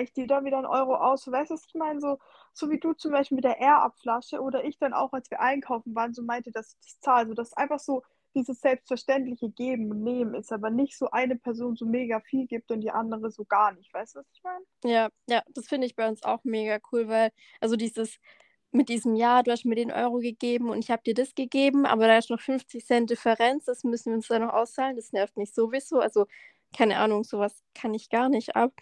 ich 0.00 0.12
dir 0.12 0.26
da 0.26 0.44
wieder 0.44 0.58
ein 0.58 0.66
Euro 0.66 0.96
aus. 0.96 1.24
So, 1.24 1.32
Weißt 1.32 1.50
du, 1.50 1.54
was 1.54 1.66
ich 1.66 1.74
meine? 1.74 2.00
So, 2.00 2.18
so 2.52 2.70
wie 2.70 2.78
du 2.78 2.92
zum 2.94 3.12
Beispiel 3.12 3.36
mit 3.36 3.44
der 3.44 3.58
Air-Up-Flasche 3.58 4.40
oder 4.40 4.64
ich 4.64 4.78
dann 4.78 4.92
auch, 4.92 5.12
als 5.12 5.30
wir 5.30 5.40
einkaufen 5.40 5.94
waren, 5.94 6.14
so 6.14 6.22
meinte, 6.22 6.50
dass 6.50 6.72
ich 6.72 6.78
das 6.80 7.00
zahle. 7.00 7.28
So, 7.28 7.34
dass 7.34 7.52
einfach 7.54 7.78
so 7.78 8.02
dieses 8.34 8.60
selbstverständliche 8.60 9.50
Geben 9.50 9.90
und 9.90 10.02
Nehmen 10.02 10.34
ist, 10.34 10.52
aber 10.52 10.70
nicht 10.70 10.96
so 10.96 11.10
eine 11.10 11.36
Person 11.36 11.76
so 11.76 11.86
mega 11.86 12.20
viel 12.20 12.46
gibt 12.46 12.70
und 12.70 12.80
die 12.80 12.90
andere 12.90 13.30
so 13.30 13.44
gar 13.44 13.72
nicht. 13.72 13.92
Weißt 13.92 14.14
du, 14.16 14.20
was 14.20 14.26
ich 14.32 14.42
meine? 14.42 14.64
ja, 14.84 15.08
ja, 15.28 15.42
das 15.48 15.66
finde 15.66 15.86
ich 15.86 15.96
bei 15.96 16.08
uns 16.08 16.22
auch 16.22 16.44
mega 16.44 16.78
cool, 16.92 17.08
weil, 17.08 17.30
also 17.60 17.76
dieses, 17.76 18.18
mit 18.72 18.88
diesem 18.88 19.14
Ja, 19.16 19.42
du 19.42 19.50
hast 19.52 19.64
mir 19.64 19.74
den 19.76 19.92
Euro 19.92 20.18
gegeben 20.18 20.70
und 20.70 20.78
ich 20.80 20.90
habe 20.90 21.02
dir 21.04 21.14
das 21.14 21.34
gegeben, 21.34 21.86
aber 21.86 22.06
da 22.06 22.18
ist 22.18 22.30
noch 22.30 22.40
50 22.40 22.84
Cent 22.86 23.10
Differenz, 23.10 23.64
das 23.64 23.84
müssen 23.84 24.10
wir 24.12 24.16
uns 24.16 24.28
dann 24.28 24.42
noch 24.42 24.52
auszahlen, 24.54 24.96
das 24.96 25.12
nervt 25.12 25.36
mich 25.36 25.52
sowieso, 25.54 26.00
also 26.00 26.26
keine 26.76 26.98
Ahnung, 26.98 27.24
sowas 27.24 27.62
kann 27.74 27.94
ich 27.94 28.10
gar 28.10 28.28
nicht 28.28 28.54
ab. 28.56 28.72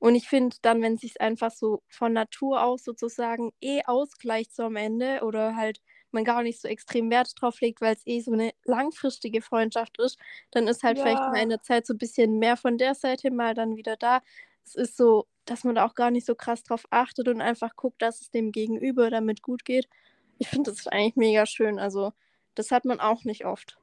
Und 0.00 0.14
ich 0.16 0.28
finde 0.28 0.56
dann, 0.62 0.82
wenn 0.82 0.94
es 0.94 1.00
sich 1.02 1.20
einfach 1.20 1.50
so 1.52 1.82
von 1.88 2.12
Natur 2.12 2.62
aus 2.64 2.82
sozusagen 2.84 3.52
eh 3.60 3.82
ausgleicht 3.84 4.54
so 4.54 4.64
am 4.64 4.76
Ende 4.76 5.20
oder 5.22 5.54
halt 5.56 5.80
man 6.10 6.24
gar 6.24 6.42
nicht 6.42 6.60
so 6.60 6.66
extrem 6.68 7.10
Wert 7.10 7.32
drauf 7.40 7.60
legt, 7.60 7.80
weil 7.80 7.94
es 7.94 8.06
eh 8.06 8.20
so 8.20 8.32
eine 8.32 8.52
langfristige 8.64 9.42
Freundschaft 9.42 9.98
ist, 10.00 10.18
dann 10.50 10.66
ist 10.68 10.82
halt 10.82 10.98
vielleicht 10.98 11.28
mal 11.28 11.38
Ja. 11.38 11.42
in 11.42 11.50
der 11.50 11.62
Zeit 11.62 11.86
so 11.86 11.94
ein 11.94 11.98
bisschen 11.98 12.38
mehr 12.38 12.56
von 12.56 12.78
der 12.78 12.94
Seite, 12.94 13.30
mal 13.30 13.54
dann 13.54 13.76
wieder 13.76 13.96
da. 13.96 14.22
Es 14.64 14.74
ist 14.74 14.96
so, 14.96 15.26
dass 15.46 15.64
man 15.64 15.74
da 15.76 15.86
auch 15.86 15.94
gar 15.94 16.10
nicht 16.10 16.26
so 16.26 16.34
krass 16.34 16.62
drauf 16.64 16.84
achtet 16.90 17.28
und 17.28 17.40
einfach 17.40 17.76
guckt, 17.76 18.02
dass 18.02 18.20
es 18.20 18.30
dem 18.30 18.52
Gegenüber 18.52 19.10
damit 19.10 19.42
gut 19.42 19.64
geht. 19.64 19.88
Ich 20.38 20.48
finde 20.48 20.70
das 20.70 20.86
eigentlich 20.88 21.16
mega 21.16 21.46
schön. 21.46 21.78
Also 21.78 22.12
Das 22.56 22.70
hat 22.72 22.84
man 22.84 23.00
auch 23.00 23.24
nicht 23.24 23.44
oft. 23.46 23.78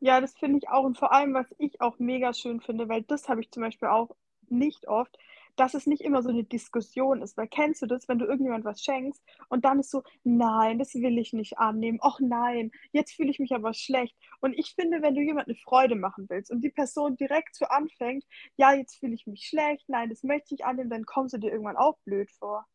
Ja, 0.00 0.20
das 0.20 0.34
finde 0.34 0.58
ich 0.58 0.68
auch. 0.68 0.84
Und 0.84 0.98
vor 0.98 1.12
allem, 1.12 1.34
was 1.34 1.46
ich 1.58 1.80
auch 1.80 1.98
mega 1.98 2.32
schön 2.34 2.60
finde, 2.60 2.88
weil 2.88 3.02
das 3.02 3.28
habe 3.28 3.40
ich 3.40 3.50
zum 3.50 3.62
Beispiel 3.62 3.88
auch 3.88 4.14
nicht 4.48 4.88
oft, 4.88 5.18
dass 5.56 5.74
es 5.74 5.86
nicht 5.86 6.02
immer 6.02 6.22
so 6.22 6.28
eine 6.28 6.44
Diskussion 6.44 7.22
ist. 7.22 7.36
Weil 7.36 7.48
kennst 7.48 7.82
du 7.82 7.86
das, 7.86 8.08
wenn 8.08 8.18
du 8.18 8.26
irgendjemand 8.26 8.64
was 8.64 8.82
schenkst 8.82 9.22
und 9.48 9.64
dann 9.64 9.80
ist 9.80 9.90
so, 9.90 10.02
nein, 10.24 10.78
das 10.78 10.94
will 10.94 11.18
ich 11.18 11.32
nicht 11.32 11.58
annehmen. 11.58 11.98
Och 12.02 12.20
nein, 12.20 12.70
jetzt 12.92 13.14
fühle 13.14 13.30
ich 13.30 13.38
mich 13.38 13.54
aber 13.54 13.74
schlecht. 13.74 14.16
Und 14.40 14.54
ich 14.54 14.74
finde, 14.74 15.02
wenn 15.02 15.14
du 15.14 15.22
jemand 15.22 15.48
eine 15.48 15.56
Freude 15.56 15.96
machen 15.96 16.26
willst 16.28 16.50
und 16.50 16.62
die 16.62 16.70
Person 16.70 17.16
direkt 17.16 17.54
so 17.56 17.66
anfängt, 17.66 18.24
ja, 18.56 18.74
jetzt 18.74 18.96
fühle 18.96 19.14
ich 19.14 19.26
mich 19.26 19.46
schlecht, 19.46 19.88
nein, 19.88 20.10
das 20.10 20.22
möchte 20.22 20.54
ich 20.54 20.64
annehmen, 20.64 20.90
dann 20.90 21.06
kommst 21.06 21.34
du 21.34 21.38
dir 21.38 21.50
irgendwann 21.50 21.76
auch 21.76 21.98
blöd 22.04 22.30
vor. 22.30 22.66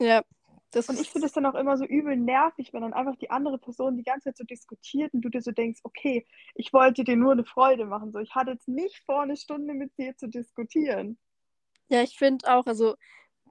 Ja. 0.00 0.22
Das 0.72 0.88
und 0.88 1.00
ich 1.00 1.10
finde 1.10 1.26
es 1.26 1.32
dann 1.32 1.46
auch 1.46 1.56
immer 1.56 1.76
so 1.76 1.84
übel 1.84 2.16
nervig, 2.16 2.72
wenn 2.72 2.82
dann 2.82 2.92
einfach 2.92 3.16
die 3.16 3.30
andere 3.30 3.58
Person 3.58 3.96
die 3.96 4.04
ganze 4.04 4.26
Zeit 4.26 4.36
so 4.36 4.44
diskutiert 4.44 5.12
und 5.12 5.22
du 5.22 5.28
dir 5.28 5.42
so 5.42 5.50
denkst, 5.50 5.80
okay, 5.82 6.24
ich 6.54 6.72
wollte 6.72 7.02
dir 7.02 7.16
nur 7.16 7.32
eine 7.32 7.44
Freude 7.44 7.86
machen. 7.86 8.12
So, 8.12 8.20
ich 8.20 8.36
hatte 8.36 8.52
jetzt 8.52 8.68
nicht 8.68 9.02
vor, 9.04 9.22
eine 9.22 9.36
Stunde 9.36 9.74
mit 9.74 9.96
dir 9.98 10.16
zu 10.16 10.28
diskutieren. 10.28 11.18
Ja, 11.90 12.02
ich 12.02 12.16
finde 12.16 12.48
auch, 12.52 12.66
also 12.66 12.94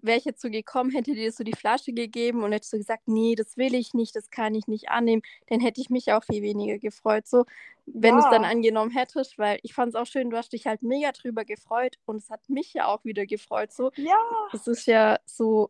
wäre 0.01 0.17
ich 0.17 0.25
jetzt 0.25 0.41
so 0.41 0.49
gekommen, 0.49 0.91
hätte 0.91 1.13
dir 1.13 1.31
so 1.31 1.43
die 1.43 1.55
Flasche 1.55 1.91
gegeben 1.93 2.43
und 2.43 2.51
hättest 2.51 2.71
so 2.71 2.77
gesagt, 2.77 3.07
nee, 3.07 3.35
das 3.35 3.57
will 3.57 3.75
ich 3.75 3.93
nicht, 3.93 4.15
das 4.15 4.29
kann 4.29 4.55
ich 4.55 4.67
nicht 4.67 4.89
annehmen, 4.89 5.21
dann 5.47 5.59
hätte 5.59 5.81
ich 5.81 5.89
mich 5.89 6.11
auch 6.13 6.23
viel 6.23 6.41
weniger 6.41 6.79
gefreut. 6.79 7.27
So, 7.27 7.45
wenn 7.85 8.15
ja. 8.15 8.21
du 8.21 8.25
es 8.25 8.31
dann 8.31 8.45
angenommen 8.45 8.91
hättest, 8.91 9.37
weil 9.37 9.59
ich 9.63 9.73
fand 9.73 9.89
es 9.89 9.95
auch 9.95 10.05
schön, 10.05 10.29
du 10.29 10.37
hast 10.37 10.53
dich 10.53 10.67
halt 10.67 10.81
mega 10.81 11.11
drüber 11.11 11.45
gefreut 11.45 11.97
und 12.05 12.17
es 12.17 12.29
hat 12.29 12.47
mich 12.49 12.73
ja 12.73 12.87
auch 12.87 13.03
wieder 13.03 13.25
gefreut. 13.25 13.73
So, 13.73 13.91
ja. 13.95 14.17
Es 14.53 14.67
ist 14.67 14.85
ja 14.87 15.19
so, 15.25 15.69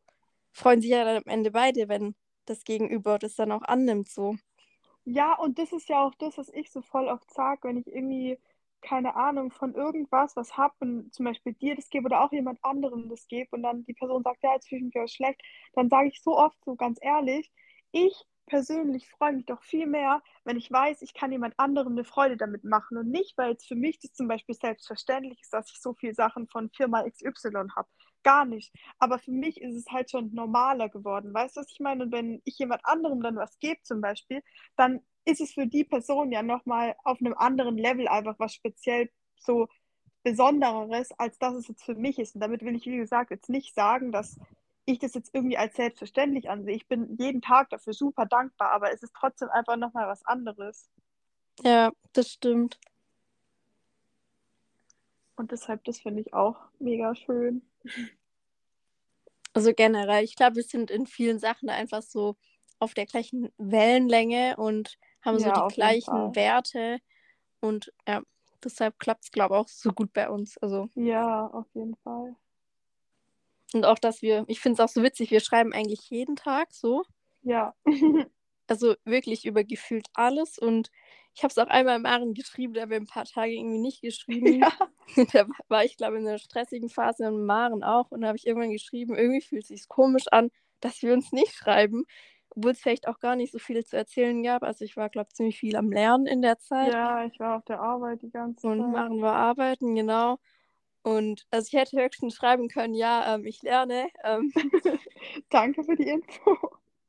freuen 0.51 0.81
sich 0.81 0.91
ja 0.91 1.03
dann 1.03 1.17
am 1.17 1.31
Ende 1.31 1.51
beide, 1.51 1.89
wenn 1.89 2.15
das 2.45 2.63
Gegenüber 2.63 3.19
das 3.19 3.35
dann 3.35 3.51
auch 3.51 3.63
annimmt. 3.63 4.09
So. 4.09 4.35
Ja, 5.05 5.33
und 5.39 5.57
das 5.57 5.71
ist 5.71 5.89
ja 5.89 6.03
auch 6.03 6.13
das, 6.15 6.37
was 6.37 6.49
ich 6.49 6.71
so 6.71 6.81
voll 6.81 7.07
oft 7.07 7.33
sage, 7.33 7.67
wenn 7.67 7.77
ich 7.77 7.87
irgendwie 7.87 8.37
keine 8.81 9.15
Ahnung, 9.15 9.51
von 9.51 9.73
irgendwas, 9.75 10.35
was 10.35 10.57
hab 10.57 10.73
und 10.81 11.13
zum 11.13 11.25
Beispiel 11.25 11.53
dir 11.53 11.75
das 11.75 11.89
gebe 11.89 12.05
oder 12.05 12.23
auch 12.23 12.31
jemand 12.31 12.59
anderem 12.63 13.09
das 13.09 13.27
gebe 13.27 13.49
und 13.55 13.63
dann 13.63 13.83
die 13.85 13.93
Person 13.93 14.23
sagt, 14.23 14.43
ja, 14.43 14.53
jetzt 14.53 14.67
fühle 14.69 14.79
ich 14.79 14.85
mich 14.85 14.97
aber 14.97 15.07
schlecht, 15.07 15.41
dann 15.73 15.89
sage 15.89 16.09
ich 16.09 16.21
so 16.21 16.37
oft 16.37 16.57
so 16.65 16.75
ganz 16.75 16.99
ehrlich, 17.01 17.51
ich 17.91 18.25
persönlich 18.49 19.07
freue 19.09 19.33
mich 19.33 19.45
doch 19.45 19.61
viel 19.63 19.85
mehr, 19.85 20.21
wenn 20.43 20.57
ich 20.57 20.71
weiß, 20.71 21.01
ich 21.03 21.13
kann 21.13 21.31
jemand 21.31 21.53
anderem 21.57 21.93
eine 21.93 22.03
Freude 22.03 22.35
damit 22.35 22.63
machen 22.63 22.97
und 22.97 23.09
nicht, 23.09 23.37
weil 23.37 23.53
es 23.53 23.65
für 23.65 23.75
mich 23.75 23.99
das 23.99 24.13
zum 24.13 24.27
Beispiel 24.27 24.55
selbstverständlich 24.55 25.39
ist, 25.41 25.53
dass 25.53 25.69
ich 25.71 25.79
so 25.79 25.93
viele 25.93 26.13
Sachen 26.15 26.47
von 26.47 26.69
Firma 26.71 27.03
XY 27.07 27.67
habe. 27.75 27.87
Gar 28.23 28.45
nicht. 28.45 28.73
Aber 28.97 29.19
für 29.19 29.31
mich 29.31 29.61
ist 29.61 29.75
es 29.75 29.85
halt 29.91 30.11
schon 30.11 30.33
normaler 30.33 30.89
geworden. 30.89 31.33
Weißt 31.33 31.55
du, 31.55 31.61
was 31.61 31.71
ich 31.71 31.79
meine? 31.79 32.03
Und 32.03 32.11
wenn 32.11 32.41
ich 32.43 32.57
jemand 32.57 32.81
anderem 32.83 33.21
dann 33.21 33.37
was 33.37 33.57
gebe 33.59 33.81
zum 33.83 34.01
Beispiel, 34.01 34.41
dann 34.75 34.99
ist 35.29 35.41
es 35.41 35.53
für 35.53 35.67
die 35.67 35.83
Person 35.83 36.31
ja 36.31 36.41
nochmal 36.43 36.95
auf 37.03 37.19
einem 37.19 37.33
anderen 37.35 37.77
Level 37.77 38.07
einfach 38.07 38.35
was 38.39 38.53
speziell 38.53 39.09
so 39.37 39.67
Besondereres, 40.23 41.11
als 41.17 41.37
dass 41.39 41.55
es 41.55 41.67
jetzt 41.67 41.83
für 41.83 41.95
mich 41.95 42.19
ist. 42.19 42.35
Und 42.35 42.41
damit 42.41 42.63
will 42.63 42.75
ich, 42.75 42.85
wie 42.85 42.97
gesagt, 42.97 43.31
jetzt 43.31 43.49
nicht 43.49 43.73
sagen, 43.73 44.11
dass 44.11 44.37
ich 44.85 44.99
das 44.99 45.13
jetzt 45.13 45.33
irgendwie 45.33 45.57
als 45.57 45.75
selbstverständlich 45.75 46.49
ansehe. 46.49 46.75
Ich 46.75 46.87
bin 46.87 47.15
jeden 47.17 47.41
Tag 47.41 47.69
dafür 47.69 47.93
super 47.93 48.25
dankbar, 48.25 48.71
aber 48.71 48.91
es 48.91 49.03
ist 49.03 49.13
trotzdem 49.13 49.49
einfach 49.49 49.77
nochmal 49.77 50.07
was 50.07 50.25
anderes. 50.25 50.89
Ja, 51.63 51.91
das 52.13 52.31
stimmt. 52.31 52.79
Und 55.35 55.51
deshalb, 55.51 55.83
das 55.85 55.99
finde 56.01 56.21
ich 56.21 56.33
auch 56.33 56.57
mega 56.79 57.15
schön. 57.15 57.61
Also 59.53 59.73
generell, 59.73 60.23
ich 60.23 60.35
glaube, 60.35 60.57
wir 60.57 60.63
sind 60.63 60.91
in 60.91 61.05
vielen 61.05 61.39
Sachen 61.39 61.69
einfach 61.69 62.01
so 62.01 62.35
auf 62.79 62.93
der 62.93 63.05
gleichen 63.05 63.49
Wellenlänge 63.57 64.57
und 64.57 64.97
haben 65.21 65.37
ja, 65.39 65.55
so 65.55 65.67
die 65.67 65.75
gleichen 65.75 66.35
Werte. 66.35 66.99
Und 67.59 67.91
ja, 68.07 68.21
deshalb 68.63 68.99
klappt 68.99 69.25
es, 69.25 69.31
glaube 69.31 69.55
ich, 69.55 69.59
auch 69.59 69.67
so 69.67 69.91
gut 69.91 70.13
bei 70.13 70.29
uns. 70.29 70.57
Also. 70.57 70.89
Ja, 70.95 71.47
auf 71.47 71.67
jeden 71.73 71.95
Fall. 71.97 72.35
Und 73.73 73.85
auch, 73.85 73.99
dass 73.99 74.21
wir, 74.21 74.45
ich 74.47 74.59
finde 74.59 74.81
es 74.81 74.89
auch 74.89 74.91
so 74.91 75.03
witzig, 75.03 75.31
wir 75.31 75.41
schreiben 75.41 75.73
eigentlich 75.73 76.09
jeden 76.09 76.35
Tag 76.35 76.73
so. 76.73 77.03
Ja. 77.43 77.75
also 78.67 78.95
wirklich 79.03 79.45
über 79.45 79.63
gefühlt 79.63 80.07
alles. 80.13 80.57
Und 80.57 80.89
ich 81.35 81.43
habe 81.43 81.51
es 81.51 81.57
auch 81.57 81.67
einmal 81.67 81.99
Maren 81.99 82.33
geschrieben, 82.33 82.73
da 82.73 82.81
haben 82.81 82.91
wir 82.91 82.97
ein 82.97 83.05
paar 83.05 83.25
Tage 83.25 83.51
irgendwie 83.51 83.79
nicht 83.79 84.01
geschrieben. 84.01 84.59
Ja. 84.59 84.71
da 85.33 85.47
war 85.67 85.85
ich, 85.85 85.97
glaube 85.97 86.15
ich, 86.15 86.21
in 86.21 86.27
einer 86.27 86.39
stressigen 86.39 86.89
Phase 86.89 87.27
und 87.27 87.45
Maren 87.45 87.83
auch. 87.83 88.09
Und 88.11 88.21
da 88.21 88.27
habe 88.27 88.37
ich 88.37 88.47
irgendwann 88.47 88.71
geschrieben, 88.71 89.15
irgendwie 89.15 89.41
fühlt 89.41 89.63
es 89.63 89.67
sich 89.69 89.87
komisch 89.87 90.27
an, 90.31 90.49
dass 90.79 91.01
wir 91.01 91.13
uns 91.13 91.31
nicht 91.31 91.53
schreiben 91.53 92.05
obwohl 92.51 92.71
es 92.71 92.79
vielleicht 92.79 93.07
auch 93.07 93.19
gar 93.19 93.35
nicht 93.35 93.51
so 93.51 93.59
viel 93.59 93.85
zu 93.85 93.97
erzählen 93.97 94.41
gab. 94.43 94.63
Also 94.63 94.85
ich 94.85 94.97
war, 94.97 95.09
glaube 95.09 95.27
ich, 95.29 95.35
ziemlich 95.35 95.59
viel 95.59 95.75
am 95.75 95.91
Lernen 95.91 96.25
in 96.25 96.41
der 96.41 96.59
Zeit. 96.59 96.91
Ja, 96.91 97.25
ich 97.25 97.39
war 97.39 97.57
auf 97.57 97.65
der 97.65 97.79
Arbeit 97.79 98.21
die 98.21 98.31
ganze 98.31 98.61
Zeit. 98.61 98.71
Und 98.71 98.91
machen 98.91 99.19
wir 99.19 99.31
arbeiten, 99.31 99.95
genau. 99.95 100.39
Und 101.03 101.45
also 101.51 101.67
ich 101.67 101.73
hätte 101.73 102.01
höchstens 102.01 102.35
schreiben 102.35 102.67
können, 102.67 102.93
ja, 102.93 103.35
ähm, 103.35 103.45
ich 103.45 103.61
lerne. 103.61 104.09
Ähm. 104.23 104.51
Danke 105.49 105.83
für 105.83 105.95
die 105.95 106.09
Info. 106.09 106.57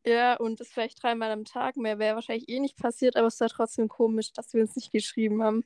Ja, 0.06 0.36
und 0.36 0.60
das 0.60 0.68
vielleicht 0.68 1.02
dreimal 1.02 1.30
am 1.30 1.44
Tag 1.44 1.76
mehr 1.76 1.98
wäre 1.98 2.14
wahrscheinlich 2.14 2.48
eh 2.48 2.60
nicht 2.60 2.78
passiert, 2.78 3.16
aber 3.16 3.26
es 3.26 3.40
war 3.40 3.48
trotzdem 3.48 3.88
komisch, 3.88 4.32
dass 4.32 4.54
wir 4.54 4.62
uns 4.62 4.76
nicht 4.76 4.92
geschrieben 4.92 5.42
haben. 5.42 5.64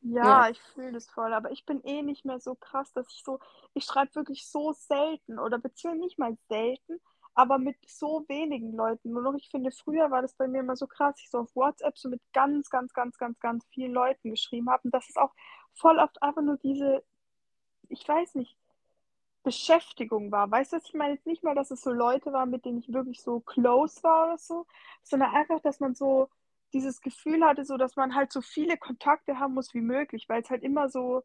Ja, 0.00 0.46
ja. 0.46 0.50
ich 0.50 0.60
fühle 0.60 0.92
das 0.92 1.08
voll, 1.08 1.32
aber 1.32 1.52
ich 1.52 1.64
bin 1.64 1.80
eh 1.84 2.02
nicht 2.02 2.24
mehr 2.24 2.40
so 2.40 2.56
krass, 2.56 2.92
dass 2.92 3.06
ich 3.12 3.22
so, 3.24 3.38
ich 3.74 3.84
schreibe 3.84 4.14
wirklich 4.16 4.48
so 4.48 4.72
selten 4.72 5.38
oder 5.38 5.58
beziehungsweise 5.58 6.04
nicht 6.04 6.18
mal 6.18 6.36
selten, 6.48 7.00
aber 7.34 7.58
mit 7.58 7.76
so 7.86 8.24
wenigen 8.28 8.72
Leuten. 8.74 9.10
Nur 9.12 9.22
noch, 9.22 9.34
ich 9.34 9.48
finde, 9.50 9.70
früher 9.70 10.10
war 10.10 10.22
das 10.22 10.34
bei 10.34 10.46
mir 10.48 10.60
immer 10.60 10.76
so 10.76 10.86
krass, 10.86 11.16
ich 11.18 11.30
so 11.30 11.40
auf 11.40 11.56
WhatsApp 11.56 11.98
so 11.98 12.08
mit 12.08 12.20
ganz, 12.32 12.70
ganz, 12.70 12.92
ganz, 12.92 13.16
ganz, 13.18 13.38
ganz 13.40 13.64
vielen 13.70 13.92
Leuten 13.92 14.30
geschrieben 14.30 14.70
habe. 14.70 14.82
Und 14.84 14.94
das 14.94 15.08
ist 15.08 15.18
auch 15.18 15.32
voll 15.74 15.98
oft 15.98 16.22
einfach 16.22 16.42
nur 16.42 16.58
diese, 16.58 17.02
ich 17.88 18.06
weiß 18.06 18.34
nicht, 18.34 18.56
Beschäftigung 19.42 20.30
war. 20.30 20.50
Weißt 20.50 20.72
du, 20.72 20.76
ich 20.78 20.94
meine? 20.94 21.14
Jetzt 21.14 21.26
nicht 21.26 21.42
mal, 21.42 21.54
dass 21.54 21.70
es 21.70 21.82
so 21.82 21.90
Leute 21.92 22.32
waren, 22.32 22.50
mit 22.50 22.64
denen 22.64 22.78
ich 22.78 22.92
wirklich 22.92 23.20
so 23.22 23.40
close 23.40 24.02
war 24.02 24.28
oder 24.28 24.38
so, 24.38 24.66
sondern 25.02 25.34
einfach, 25.34 25.60
dass 25.60 25.80
man 25.80 25.94
so 25.94 26.28
dieses 26.72 27.00
Gefühl 27.00 27.44
hatte, 27.44 27.64
so 27.64 27.76
dass 27.76 27.96
man 27.96 28.14
halt 28.14 28.32
so 28.32 28.40
viele 28.40 28.76
Kontakte 28.76 29.38
haben 29.38 29.54
muss 29.54 29.74
wie 29.74 29.80
möglich, 29.80 30.28
weil 30.28 30.42
es 30.42 30.50
halt 30.50 30.62
immer 30.62 30.88
so 30.88 31.22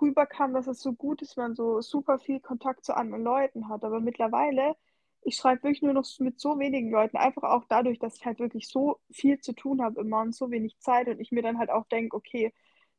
rüberkam, 0.00 0.52
dass 0.52 0.66
es 0.66 0.80
so 0.80 0.92
gut 0.92 1.22
ist, 1.22 1.36
man 1.36 1.54
so 1.54 1.80
super 1.80 2.18
viel 2.18 2.40
Kontakt 2.40 2.84
zu 2.84 2.96
anderen 2.96 3.24
Leuten 3.24 3.68
hat. 3.68 3.84
Aber 3.84 4.00
mittlerweile 4.00 4.76
ich 5.22 5.36
schreibe 5.36 5.64
wirklich 5.64 5.82
nur 5.82 5.92
noch 5.92 6.06
mit 6.20 6.40
so 6.40 6.58
wenigen 6.58 6.90
Leuten, 6.90 7.16
einfach 7.16 7.42
auch 7.42 7.64
dadurch, 7.68 7.98
dass 7.98 8.16
ich 8.16 8.24
halt 8.24 8.38
wirklich 8.38 8.68
so 8.68 8.98
viel 9.10 9.40
zu 9.40 9.52
tun 9.52 9.82
habe 9.82 10.00
immer 10.00 10.20
und 10.20 10.34
so 10.34 10.50
wenig 10.50 10.78
Zeit 10.78 11.08
und 11.08 11.20
ich 11.20 11.32
mir 11.32 11.42
dann 11.42 11.58
halt 11.58 11.70
auch 11.70 11.86
denke, 11.88 12.16
okay, 12.16 12.52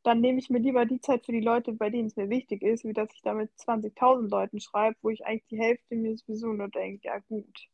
dann 0.03 0.21
nehme 0.21 0.39
ich 0.39 0.49
mir 0.49 0.59
lieber 0.59 0.85
die 0.85 1.01
Zeit 1.01 1.25
für 1.25 1.31
die 1.31 1.41
Leute, 1.41 1.73
bei 1.73 1.89
denen 1.89 2.07
es 2.07 2.15
mir 2.15 2.29
wichtig 2.29 2.61
ist, 2.61 2.85
wie 2.85 2.93
dass 2.93 3.13
ich 3.13 3.21
da 3.21 3.33
mit 3.33 3.51
20.000 3.57 4.29
Leuten 4.29 4.59
schreibe, 4.59 4.95
wo 5.01 5.09
ich 5.09 5.25
eigentlich 5.25 5.47
die 5.49 5.59
Hälfte 5.59 5.95
mir 5.95 6.15
sowieso 6.17 6.53
nur 6.53 6.69
denke, 6.69 7.07
ja 7.07 7.19
gut. 7.27 7.67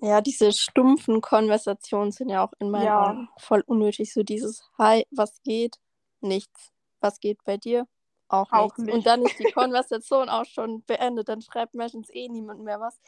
Ja, 0.00 0.20
diese 0.20 0.52
stumpfen 0.52 1.20
Konversationen 1.20 2.10
sind 2.10 2.28
ja 2.28 2.44
auch 2.44 2.52
in 2.58 2.70
meinen 2.70 2.86
ja. 2.86 3.10
Augen 3.10 3.28
voll 3.38 3.62
unnötig. 3.66 4.12
So 4.12 4.22
dieses 4.22 4.68
Hi, 4.78 5.04
was 5.10 5.40
geht? 5.42 5.78
Nichts. 6.20 6.72
Was 7.00 7.20
geht 7.20 7.42
bei 7.44 7.56
dir? 7.56 7.86
Auch, 8.32 8.52
auch 8.52 8.76
nicht. 8.78 8.92
Und 8.92 9.06
dann 9.06 9.22
ist 9.22 9.38
die 9.38 9.52
Konversation 9.52 10.28
auch 10.28 10.44
schon 10.44 10.84
beendet. 10.84 11.28
Dann 11.28 11.42
schreibt 11.42 11.74
meistens 11.74 12.08
eh 12.10 12.28
niemand 12.28 12.60
mehr 12.60 12.80
was, 12.80 13.00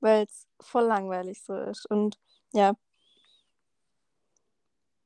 weil 0.00 0.24
es 0.24 0.46
voll 0.60 0.84
langweilig 0.84 1.42
so 1.42 1.54
ist. 1.54 1.86
Und 1.86 2.18
ja. 2.52 2.74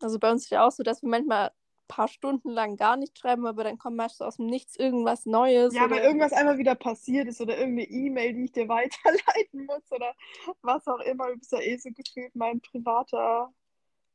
Also 0.01 0.19
bei 0.19 0.31
uns 0.31 0.45
ist 0.45 0.51
ja 0.51 0.67
auch 0.67 0.73
so, 0.73 0.83
dass 0.83 1.03
wir 1.03 1.09
manchmal 1.09 1.49
ein 1.49 1.53
paar 1.89 2.09
Stunden 2.09 2.51
lang 2.51 2.77
gar 2.77 2.97
nicht 2.97 3.19
schreiben, 3.19 3.47
aber 3.47 3.65
dann 3.65 3.79
kommt 3.79 3.97
meistens 3.97 4.23
aus 4.23 4.37
dem 4.37 4.47
Nichts 4.47 4.77
irgendwas 4.77 5.25
Neues. 5.27 5.75
Ja, 5.75 5.89
weil 5.91 6.03
irgendwas 6.03 6.33
einmal 6.33 6.59
wieder 6.59 6.75
passiert 6.75 7.29
ist 7.29 7.41
oder 7.41 7.57
irgendeine 7.57 7.89
E-Mail, 7.89 8.35
die 8.35 8.45
ich 8.45 8.53
dir 8.53 8.69
weiterleiten 8.69 9.67
muss 9.67 9.91
oder 9.91 10.15
was 10.63 10.87
auch 10.89 11.01
immer. 11.01 11.29
Du 11.29 11.39
bist 11.39 11.53
ja 11.53 11.61
eh 11.61 11.77
so 11.77 11.91
gefühlt 11.91 12.35
mein 12.35 12.61
privater 12.61 13.53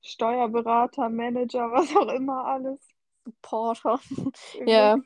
Steuerberater, 0.01 1.09
Manager, 1.09 1.71
was 1.71 1.95
auch 1.95 2.11
immer 2.13 2.45
alles. 2.45 2.79
Supporter. 3.23 3.99
ja. 4.65 4.97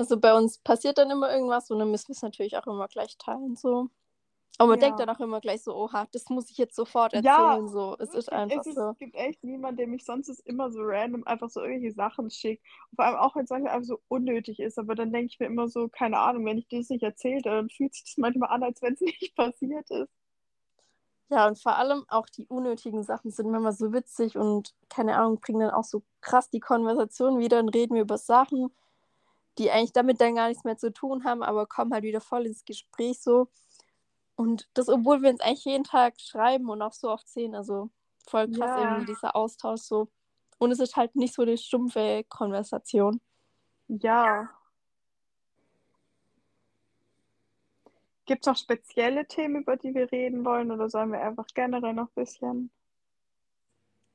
Also 0.00 0.18
bei 0.18 0.34
uns 0.34 0.56
passiert 0.56 0.96
dann 0.96 1.10
immer 1.10 1.30
irgendwas 1.30 1.70
und 1.70 1.78
dann 1.78 1.90
müssen 1.90 2.08
wir 2.08 2.14
es 2.14 2.22
natürlich 2.22 2.56
auch 2.56 2.66
immer 2.66 2.88
gleich 2.88 3.18
teilen. 3.18 3.54
So. 3.54 3.90
Aber 4.56 4.70
man 4.70 4.80
ja. 4.80 4.86
denkt 4.86 4.98
dann 4.98 5.10
auch 5.10 5.20
immer 5.20 5.42
gleich 5.42 5.62
so, 5.62 5.76
oha, 5.76 6.06
das 6.12 6.30
muss 6.30 6.50
ich 6.50 6.56
jetzt 6.56 6.74
sofort 6.74 7.12
erzählen. 7.12 7.34
Ja, 7.34 7.66
so. 7.66 7.96
Es 7.98 8.14
ist 8.14 8.32
einfach 8.32 8.64
es 8.64 8.74
so. 8.74 8.90
Es 8.92 8.98
gibt 8.98 9.14
echt 9.14 9.44
niemanden, 9.44 9.76
der 9.76 9.86
mich 9.88 10.06
sonst 10.06 10.30
ist 10.30 10.40
immer 10.46 10.70
so 10.70 10.80
random 10.80 11.26
einfach 11.26 11.50
so 11.50 11.60
irgendwelche 11.60 11.94
Sachen 11.94 12.30
schickt. 12.30 12.64
Und 12.90 12.96
vor 12.96 13.04
allem 13.04 13.16
auch, 13.16 13.36
wenn 13.36 13.44
es 13.44 13.50
einfach 13.50 13.82
so 13.82 14.00
unnötig 14.08 14.58
ist. 14.58 14.78
Aber 14.78 14.94
dann 14.94 15.12
denke 15.12 15.26
ich 15.26 15.38
mir 15.38 15.46
immer 15.46 15.68
so, 15.68 15.88
keine 15.88 16.18
Ahnung, 16.18 16.46
wenn 16.46 16.56
ich 16.56 16.66
dir 16.68 16.78
das 16.78 16.88
nicht 16.88 17.02
erzählt, 17.02 17.44
dann 17.44 17.68
fühlt 17.68 17.92
sich 17.92 18.04
das 18.04 18.16
manchmal 18.16 18.48
an, 18.48 18.62
als 18.62 18.80
wenn 18.80 18.94
es 18.94 19.00
nicht 19.20 19.36
passiert 19.36 19.90
ist. 19.90 20.08
Ja, 21.28 21.46
und 21.46 21.58
vor 21.58 21.76
allem 21.76 22.06
auch 22.08 22.26
die 22.26 22.46
unnötigen 22.46 23.02
Sachen 23.02 23.30
sind 23.30 23.50
manchmal 23.50 23.74
so 23.74 23.92
witzig 23.92 24.38
und 24.38 24.74
keine 24.88 25.16
Ahnung, 25.16 25.40
bringen 25.40 25.60
dann 25.60 25.70
auch 25.70 25.84
so 25.84 26.02
krass 26.22 26.48
die 26.48 26.58
Konversation 26.58 27.38
wieder 27.38 27.60
und 27.60 27.68
reden 27.68 27.94
wir 27.94 28.02
über 28.02 28.18
Sachen, 28.18 28.70
die 29.58 29.70
eigentlich 29.70 29.92
damit 29.92 30.20
dann 30.20 30.34
gar 30.36 30.48
nichts 30.48 30.64
mehr 30.64 30.76
zu 30.78 30.92
tun 30.92 31.24
haben, 31.24 31.42
aber 31.42 31.66
kommen 31.66 31.92
halt 31.92 32.04
wieder 32.04 32.20
voll 32.20 32.46
ins 32.46 32.64
Gespräch 32.64 33.20
so. 33.20 33.48
Und 34.36 34.68
das, 34.74 34.88
obwohl 34.88 35.22
wir 35.22 35.30
uns 35.30 35.40
eigentlich 35.40 35.64
jeden 35.66 35.84
Tag 35.84 36.20
schreiben 36.20 36.70
und 36.70 36.80
auch 36.82 36.94
so 36.94 37.10
oft 37.10 37.28
sehen. 37.28 37.54
Also 37.54 37.90
voll 38.26 38.48
krass 38.48 38.70
Ja. 38.76 38.82
irgendwie 38.82 39.04
dieser 39.06 39.36
Austausch 39.36 39.82
so. 39.82 40.08
Und 40.58 40.72
es 40.72 40.78
ist 40.80 40.96
halt 40.96 41.14
nicht 41.16 41.34
so 41.34 41.42
eine 41.42 41.58
stumpfe 41.58 42.24
Konversation. 42.28 43.20
Ja. 43.88 44.48
Gibt 48.26 48.42
es 48.42 48.46
noch 48.46 48.56
spezielle 48.56 49.26
Themen, 49.26 49.62
über 49.62 49.76
die 49.76 49.92
wir 49.94 50.10
reden 50.12 50.44
wollen, 50.44 50.70
oder 50.70 50.88
sollen 50.88 51.12
wir 51.12 51.20
einfach 51.20 51.46
generell 51.52 51.94
noch 51.94 52.08
ein 52.08 52.14
bisschen? 52.14 52.70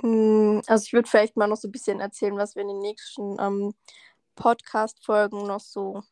Mm, 0.01 0.61
Also 0.67 0.83
ich 0.85 0.93
würde 0.93 1.09
vielleicht 1.09 1.35
mal 1.35 1.47
noch 1.47 1.57
so 1.57 1.67
ein 1.67 1.71
bisschen 1.71 1.99
erzählen, 1.99 2.37
was 2.37 2.55
wir 2.55 2.61
in 2.61 2.69
den 2.69 2.79
nächsten 2.79 3.37
ähm, 3.39 3.73
Podcast-Folgen 4.35 5.47
noch 5.47 5.59
so 5.59 6.03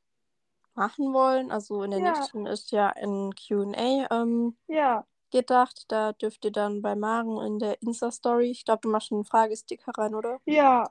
machen 0.75 1.13
wollen. 1.13 1.51
Also 1.51 1.83
in 1.83 1.91
der 1.91 1.99
Ja. 1.99 2.11
nächsten 2.11 2.45
ist 2.45 2.71
ja 2.71 2.89
ein 2.89 3.31
QA 3.35 4.07
ähm, 4.11 4.57
Ja, 4.67 5.05
gedacht. 5.31 5.85
Da 5.89 6.13
dürft 6.13 6.45
ihr 6.45 6.51
dann 6.51 6.81
bei 6.81 6.95
Maren 6.95 7.39
in 7.45 7.59
der 7.59 7.81
Insta-Story, 7.81 8.51
ich 8.51 8.65
glaube, 8.65 8.81
du 8.81 8.89
machst 8.89 9.11
einen 9.11 9.25
Fragesticker 9.25 9.91
rein, 9.97 10.15
oder? 10.15 10.39
ja. 10.45 10.89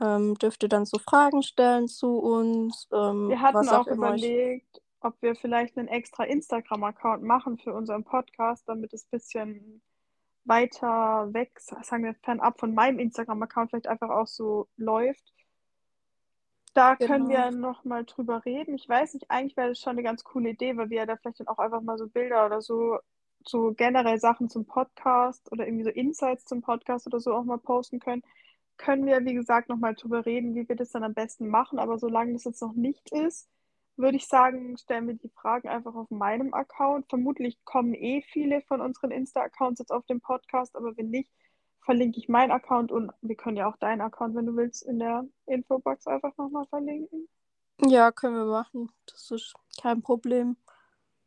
Ähm, 0.00 0.36
dürft 0.38 0.62
ihr 0.62 0.70
dann 0.70 0.86
so 0.86 0.98
Fragen 0.98 1.42
stellen 1.42 1.86
zu 1.86 2.16
uns, 2.18 2.88
ähm, 2.92 3.28
Wir 3.28 3.40
hatten 3.40 3.68
auch 3.68 3.82
auch 3.82 3.86
immer 3.86 4.08
euch. 4.12 4.22
überlegt, 4.22 4.80
ob 5.00 5.20
wir 5.20 5.34
vielleicht 5.36 5.76
einen 5.76 5.88
extra 5.88 6.24
Instagram-Account 6.24 7.22
machen 7.22 7.58
für 7.58 7.74
unseren 7.74 8.02
Podcast, 8.02 8.66
damit 8.66 8.94
es 8.94 9.04
ein 9.04 9.10
bisschen 9.10 9.82
weiter 10.44 11.28
weg, 11.32 11.60
sagen 11.60 12.04
wir 12.04 12.14
fernab 12.14 12.58
von 12.58 12.72
meinem 12.74 12.98
Instagram-Account, 12.98 13.70
vielleicht 13.70 13.86
einfach 13.86 14.10
auch 14.10 14.26
so 14.26 14.66
läuft. 14.76 15.32
Da 16.74 16.96
können 16.96 17.28
Genau. 17.28 17.28
wir 17.28 17.50
noch 17.50 17.84
mal 17.84 18.04
drüber 18.04 18.44
reden. 18.46 18.74
Ich 18.74 18.88
weiß 18.88 19.14
nicht, 19.14 19.30
eigentlich 19.30 19.56
wäre 19.56 19.68
das 19.70 19.80
schon 19.80 19.90
eine 19.92 20.02
ganz 20.02 20.24
coole 20.24 20.50
Idee, 20.50 20.76
weil 20.76 20.88
wir 20.90 20.98
ja 20.98 21.06
da 21.06 21.16
vielleicht 21.16 21.40
dann 21.40 21.48
auch 21.48 21.58
einfach 21.58 21.82
mal 21.82 21.98
so 21.98 22.08
Bilder 22.08 22.46
oder 22.46 22.62
so, 22.62 22.98
so 23.46 23.74
generell 23.74 24.18
Sachen 24.18 24.48
zum 24.48 24.64
Podcast 24.66 25.52
oder 25.52 25.66
irgendwie 25.66 25.84
so 25.84 25.90
Insights 25.90 26.46
zum 26.46 26.62
Podcast 26.62 27.06
oder 27.06 27.20
so 27.20 27.34
auch 27.34 27.44
mal 27.44 27.58
posten 27.58 28.00
können. 28.00 28.22
Können 28.78 29.04
wir, 29.06 29.24
wie 29.24 29.34
gesagt, 29.34 29.68
noch 29.68 29.76
mal 29.78 29.94
drüber 29.94 30.24
reden, 30.26 30.54
wie 30.54 30.66
wir 30.68 30.76
das 30.76 30.90
dann 30.92 31.04
am 31.04 31.12
besten 31.14 31.48
machen. 31.48 31.78
Aber 31.78 31.98
solange 31.98 32.32
das 32.32 32.44
jetzt 32.44 32.62
noch 32.62 32.72
nicht 32.74 33.10
ist, 33.12 33.48
würde 33.96 34.16
ich 34.16 34.26
sagen, 34.26 34.76
stellen 34.78 35.06
wir 35.08 35.14
die 35.14 35.28
Fragen 35.28 35.68
einfach 35.68 35.94
auf 35.94 36.10
meinem 36.10 36.54
Account. 36.54 37.06
Vermutlich 37.10 37.62
kommen 37.64 37.92
eh 37.94 38.22
viele 38.22 38.62
von 38.62 38.80
unseren 38.80 39.10
Insta-Accounts 39.10 39.80
jetzt 39.80 39.92
auf 39.92 40.06
den 40.06 40.20
Podcast, 40.22 40.74
aber 40.76 40.96
wenn 40.96 41.10
nicht, 41.10 41.30
verlinke 41.84 42.18
ich 42.18 42.28
meinen 42.28 42.52
Account 42.52 42.92
und 42.92 43.12
wir 43.20 43.36
können 43.36 43.56
ja 43.56 43.68
auch 43.68 43.76
deinen 43.76 44.00
Account, 44.00 44.34
wenn 44.34 44.46
du 44.46 44.56
willst, 44.56 44.82
in 44.82 44.98
der 44.98 45.24
Infobox 45.46 46.06
einfach 46.06 46.36
nochmal 46.36 46.66
verlinken. 46.66 47.28
Ja, 47.80 48.12
können 48.12 48.36
wir 48.36 48.44
machen. 48.44 48.90
Das 49.06 49.30
ist 49.30 49.54
kein 49.80 50.02
Problem. 50.02 50.56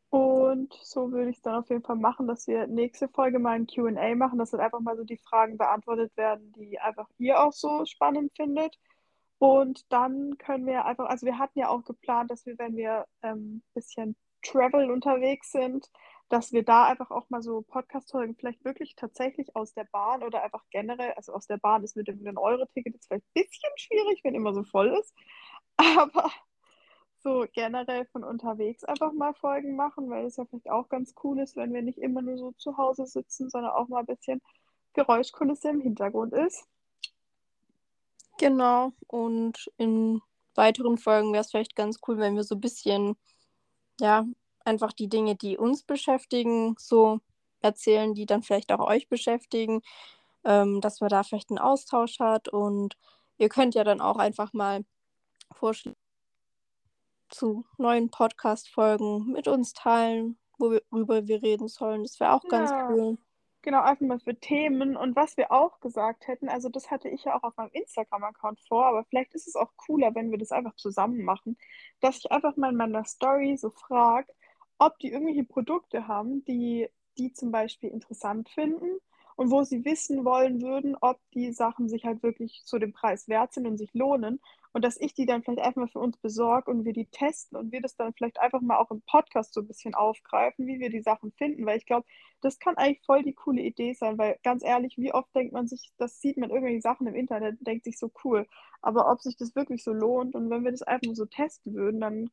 Und 0.10 0.74
so 0.82 1.12
würde 1.12 1.30
ich 1.30 1.38
es 1.38 1.42
dann 1.42 1.56
auf 1.56 1.70
jeden 1.70 1.84
Fall 1.84 1.98
machen, 1.98 2.28
dass 2.28 2.48
wir 2.48 2.68
nächste 2.68 3.10
Folge 3.10 3.38
mal 3.38 3.52
ein 3.52 3.68
QA 3.68 4.16
machen, 4.16 4.40
dass 4.40 4.52
dann 4.52 4.62
einfach 4.62 4.80
mal 4.80 4.96
so 4.96 5.04
die 5.04 5.18
Fragen 5.18 5.58
beantwortet 5.58 6.16
werden, 6.16 6.54
die 6.54 6.80
einfach 6.80 7.10
ihr 7.18 7.44
auch 7.44 7.52
so 7.52 7.86
spannend 7.86 8.32
findet. 8.36 8.78
Und 9.40 9.92
dann 9.92 10.38
können 10.38 10.66
wir 10.66 10.86
einfach, 10.86 11.10
also 11.10 11.26
wir 11.26 11.38
hatten 11.38 11.60
ja 11.60 11.68
auch 11.68 11.84
geplant, 11.84 12.32
dass 12.32 12.46
wir, 12.46 12.58
wenn 12.58 12.78
wir 12.78 13.06
ein 13.22 13.38
ähm, 13.38 13.64
bisschen 13.74 14.16
Travel 14.42 14.90
unterwegs 14.90 15.52
sind, 15.52 15.90
dass 16.30 16.52
wir 16.52 16.64
da 16.64 16.86
einfach 16.86 17.12
auch 17.12 17.30
mal 17.30 17.42
so 17.42 17.62
Podcast-Folgen 17.62 18.36
vielleicht 18.36 18.66
wirklich 18.66 18.96
tatsächlich 18.96 19.56
aus 19.56 19.74
der 19.74 19.86
Bahn 19.86 20.24
oder 20.24 20.44
einfach 20.44 20.64
generell, 20.72 21.14
also 21.14 21.34
aus 21.34 21.48
der 21.48 21.58
Bahn 21.58 21.84
ist 21.84 21.96
mit 21.96 22.08
dem 22.08 22.20
9-Euro-Ticket 22.20 22.94
jetzt 22.94 23.08
vielleicht 23.08 23.26
ein 23.26 23.44
bisschen 23.44 23.72
schwierig, 23.76 24.22
wenn 24.24 24.36
immer 24.36 24.54
so 24.54 24.64
voll 24.64 24.98
ist, 25.00 25.14
aber 25.78 26.32
so 27.20 27.46
generell 27.54 28.06
von 28.08 28.24
unterwegs 28.24 28.84
einfach 28.84 29.12
mal 29.12 29.34
Folgen 29.34 29.76
machen, 29.76 30.10
weil 30.10 30.26
es 30.26 30.38
ja 30.38 30.46
vielleicht 30.46 30.70
auch 30.70 30.90
ganz 30.90 31.14
cool 31.24 31.40
ist, 31.40 31.56
wenn 31.56 31.74
wir 31.74 31.82
nicht 31.82 31.98
immer 31.98 32.22
nur 32.22 32.38
so 32.38 32.52
zu 32.54 32.78
Hause 32.78 33.08
sitzen, 33.08 33.50
sondern 33.50 33.72
auch 33.72 33.88
mal 33.88 34.00
ein 34.00 34.06
bisschen 34.06 34.42
Geräuschkulisse 34.94 35.70
im 35.70 35.82
Hintergrund 35.82 36.34
ist. 36.34 36.68
Genau. 38.38 38.94
Und 39.08 39.72
in 39.78 40.22
weiteren 40.56 40.98
Folgen 40.98 41.34
wäre 41.34 41.42
es 41.42 41.52
vielleicht 41.52 41.76
ganz 41.76 42.00
cool, 42.08 42.18
wenn 42.18 42.36
wir 42.36 42.44
so 42.44 42.56
ein 42.56 42.62
bisschen, 42.62 43.16
ja, 44.00 44.26
einfach 44.66 44.94
die 44.94 45.10
Dinge, 45.10 45.36
die 45.36 45.58
uns 45.58 45.84
beschäftigen, 45.84 46.76
so 46.78 47.20
erzählen, 47.62 48.14
die 48.14 48.26
dann 48.26 48.44
vielleicht 48.44 48.72
auch 48.72 48.86
euch 48.86 49.10
beschäftigen, 49.10 49.82
ähm, 50.44 50.82
dass 50.82 51.02
man 51.02 51.10
da 51.10 51.24
vielleicht 51.24 51.50
einen 51.50 51.60
Austausch 51.60 52.20
hat. 52.20 52.50
Und 52.50 52.98
ihr 53.38 53.50
könnt 53.50 53.76
ja 53.76 53.84
dann 53.84 54.02
auch 54.02 54.18
einfach 54.18 54.54
mal 54.54 54.84
Vorschläge 55.52 55.98
zu 57.30 57.66
neuen 57.78 58.10
Podcast-Folgen 58.12 59.32
mit 59.32 59.48
uns 59.48 59.74
teilen, 59.74 60.38
worüber 60.58 61.28
wir 61.28 61.42
reden 61.42 61.68
sollen. 61.68 62.04
Das 62.04 62.20
wäre 62.20 62.34
auch 62.34 62.48
ganz 62.48 62.72
Ja. 62.72 62.88
cool. 62.88 63.18
Genau, 63.62 63.82
einfach 63.82 64.06
mal 64.06 64.20
für 64.20 64.40
Themen. 64.40 64.96
Und 64.96 65.16
was 65.16 65.38
wir 65.38 65.52
auch 65.52 65.80
gesagt 65.80 66.28
hätten, 66.28 66.50
also 66.50 66.70
das 66.70 66.92
hatte 66.92 67.10
ich 67.10 67.24
ja 67.24 67.36
auch 67.36 67.42
auf 67.44 67.58
meinem 67.58 67.72
Instagram-Account 67.72 68.60
vor, 68.68 68.86
aber 68.86 69.04
vielleicht 69.06 69.34
ist 69.34 69.48
es 69.48 69.56
auch 69.56 69.72
cooler, 69.76 70.14
wenn 70.14 70.30
wir 70.30 70.38
das 70.38 70.52
einfach 70.52 70.76
zusammen 70.76 71.24
machen, 71.24 71.58
dass 72.00 72.18
ich 72.20 72.32
einfach 72.32 72.56
mal 72.58 72.70
in 72.70 72.78
meiner 72.78 73.04
Story 73.06 73.58
so 73.58 73.72
frage, 73.72 74.32
ob 74.78 74.98
die 75.00 75.12
irgendwelche 75.12 75.44
Produkte 75.44 76.08
haben, 76.08 76.44
die 76.46 76.88
die 77.18 77.32
zum 77.34 77.52
Beispiel 77.52 77.90
interessant 77.90 78.50
finden 78.50 79.00
und 79.36 79.52
wo 79.52 79.64
sie 79.64 79.84
wissen 79.84 80.24
wollen 80.24 80.62
würden, 80.62 80.96
ob 81.02 81.20
die 81.34 81.52
Sachen 81.52 81.90
sich 81.90 82.06
halt 82.06 82.24
wirklich 82.24 82.62
so 82.66 82.78
dem 82.80 82.94
Preis 82.94 83.28
wert 83.28 83.54
sind 83.54 83.68
und 83.68 83.78
sich 83.78 83.94
lohnen. 83.94 84.40
Und 84.72 84.84
dass 84.84 85.00
ich 85.00 85.14
die 85.14 85.26
dann 85.26 85.42
vielleicht 85.42 85.62
einfach 85.62 85.82
mal 85.82 85.88
für 85.88 86.00
uns 86.00 86.18
besorge 86.18 86.70
und 86.70 86.84
wir 86.84 86.92
die 86.92 87.06
testen 87.06 87.58
und 87.58 87.72
wir 87.72 87.82
das 87.82 87.96
dann 87.96 88.14
vielleicht 88.14 88.40
einfach 88.40 88.60
mal 88.62 88.78
auch 88.78 88.92
im 88.92 89.02
Podcast 89.02 89.54
so 89.54 89.62
ein 89.62 89.68
bisschen 89.68 89.94
aufgreifen, 89.94 90.68
wie 90.68 90.80
wir 90.80 90.90
die 90.90 91.02
Sachen 91.02 91.32
finden. 91.32 91.66
Weil 91.66 91.78
ich 91.78 91.86
glaube, 91.86 92.06
das 92.42 92.60
kann 92.60 92.76
eigentlich 92.76 93.06
voll 93.06 93.24
die 93.24 93.34
coole 93.34 93.62
Idee 93.62 93.94
sein, 93.94 94.18
weil 94.18 94.38
ganz 94.44 94.64
ehrlich, 94.64 94.98
wie 94.98 95.14
oft 95.14 95.34
denkt 95.34 95.54
man 95.54 95.68
sich, 95.68 95.92
das 95.98 96.20
sieht 96.20 96.38
man 96.38 96.50
irgendwelche 96.50 96.82
Sachen 96.82 97.08
im 97.08 97.16
Internet 97.16 97.58
denkt 97.62 97.86
sich 97.86 97.98
so 97.98 98.12
cool. 98.24 98.48
Aber 98.82 99.10
ob 99.12 99.22
sich 99.22 99.38
das 99.38 99.56
wirklich 99.56 99.84
so 99.84 99.94
lohnt 99.94 100.36
und 100.36 100.50
wenn 100.50 100.64
wir 100.64 100.72
das 100.72 100.82
einfach 100.82 101.08
mal 101.08 101.16
so 101.16 101.26
testen 101.26 101.74
würden, 101.74 102.02
dann 102.02 102.30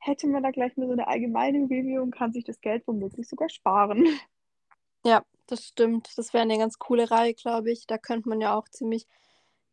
hätte 0.00 0.26
man 0.26 0.42
da 0.42 0.50
gleich 0.50 0.76
mal 0.76 0.86
so 0.86 0.92
eine 0.92 1.06
allgemeine 1.06 1.64
Review 1.64 2.02
und 2.02 2.10
kann 2.10 2.32
sich 2.32 2.44
das 2.44 2.60
Geld 2.60 2.86
womöglich 2.86 3.28
sogar 3.28 3.48
sparen. 3.48 4.04
Ja, 5.02 5.24
das 5.46 5.64
stimmt. 5.66 6.10
Das 6.18 6.34
wäre 6.34 6.42
eine 6.42 6.58
ganz 6.58 6.78
coole 6.78 7.10
Reihe, 7.10 7.32
glaube 7.32 7.70
ich. 7.70 7.86
Da 7.86 7.96
könnte 7.96 8.28
man 8.28 8.42
ja 8.42 8.54
auch 8.54 8.68
ziemlich 8.68 9.06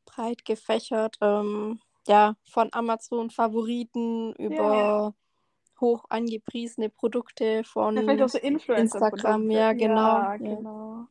breit 0.06 0.46
gefächert, 0.46 1.18
ähm, 1.20 1.82
ja, 2.08 2.36
von 2.46 2.70
Amazon-Favoriten 2.72 4.34
über 4.36 5.14
hoch 5.82 6.06
angepriesene 6.08 6.90
Produkte 6.90 7.66
von 7.66 7.98
Ja, 7.98 8.18
so. 8.18 8.40
Instagram, 8.74 9.52
ja, 9.52 9.74
genau. 9.74 10.20
Ja, 10.20 10.32
Ja. 10.32 10.38
genau. 10.38 11.08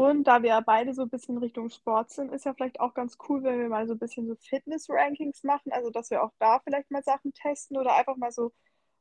Und 0.00 0.24
da 0.24 0.42
wir 0.42 0.48
ja 0.48 0.60
beide 0.60 0.94
so 0.94 1.02
ein 1.02 1.10
bisschen 1.10 1.36
Richtung 1.36 1.68
Sport 1.68 2.08
sind, 2.08 2.32
ist 2.32 2.46
ja 2.46 2.54
vielleicht 2.54 2.80
auch 2.80 2.94
ganz 2.94 3.18
cool, 3.28 3.42
wenn 3.42 3.58
wir 3.58 3.68
mal 3.68 3.86
so 3.86 3.92
ein 3.92 3.98
bisschen 3.98 4.26
so 4.26 4.34
Fitness-Rankings 4.34 5.44
machen, 5.44 5.72
also 5.72 5.90
dass 5.90 6.08
wir 6.10 6.22
auch 6.24 6.32
da 6.38 6.58
vielleicht 6.60 6.90
mal 6.90 7.02
Sachen 7.02 7.34
testen 7.34 7.76
oder 7.76 7.94
einfach 7.94 8.16
mal 8.16 8.32
so 8.32 8.50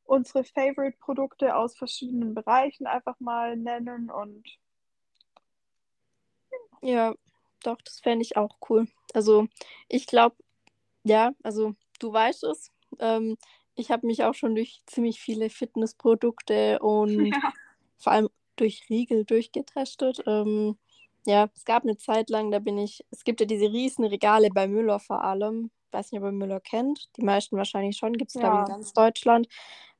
unsere 0.03 0.43
Favorite-Produkte 0.43 1.55
aus 1.55 1.77
verschiedenen 1.77 2.33
Bereichen 2.33 2.85
einfach 2.85 3.17
mal 3.21 3.55
nennen 3.55 4.11
und 4.11 4.43
Ja, 6.81 7.15
doch, 7.63 7.81
das 7.81 8.01
fände 8.01 8.23
ich 8.23 8.35
auch 8.35 8.57
cool. 8.69 8.85
Also, 9.13 9.47
ich 9.87 10.05
glaube, 10.05 10.35
ja, 11.05 11.31
also 11.43 11.75
du 11.99 12.11
weißt 12.11 12.43
es. 12.43 12.73
Ähm, 12.99 13.37
ich 13.75 13.89
habe 13.89 14.05
mich 14.05 14.25
auch 14.25 14.33
schon 14.35 14.53
durch 14.53 14.81
ziemlich 14.85 15.21
viele 15.21 15.49
Fitnessprodukte 15.49 16.79
und 16.79 17.27
ja, 17.31 17.53
vor 17.97 18.11
allem 18.11 18.29
durch 18.57 18.89
Riegel 18.89 19.23
durchgetestet. 19.23 20.23
Ähm, 20.25 20.77
ja, 21.25 21.49
es 21.55 21.65
gab 21.65 21.83
eine 21.83 21.97
Zeit 21.97 22.29
lang, 22.29 22.51
da 22.51 22.59
bin 22.59 22.77
ich, 22.77 23.03
es 23.11 23.23
gibt 23.23 23.39
ja 23.39 23.45
diese 23.45 23.71
riesen 23.71 24.05
Regale 24.05 24.49
bei 24.49 24.67
Müller 24.67 24.99
vor 24.99 25.23
allem. 25.23 25.71
Ich 25.85 25.93
weiß 25.93 26.11
nicht, 26.11 26.21
ob 26.21 26.27
ihr 26.27 26.31
Müller 26.31 26.59
kennt. 26.59 27.09
Die 27.17 27.23
meisten 27.23 27.57
wahrscheinlich 27.57 27.97
schon, 27.97 28.13
gibt 28.13 28.31
es, 28.31 28.39
glaube 28.39 28.55
ich, 28.55 28.61
in 28.61 28.67
ja, 28.67 28.73
ganz 28.73 28.93
Deutschland. 28.93 29.47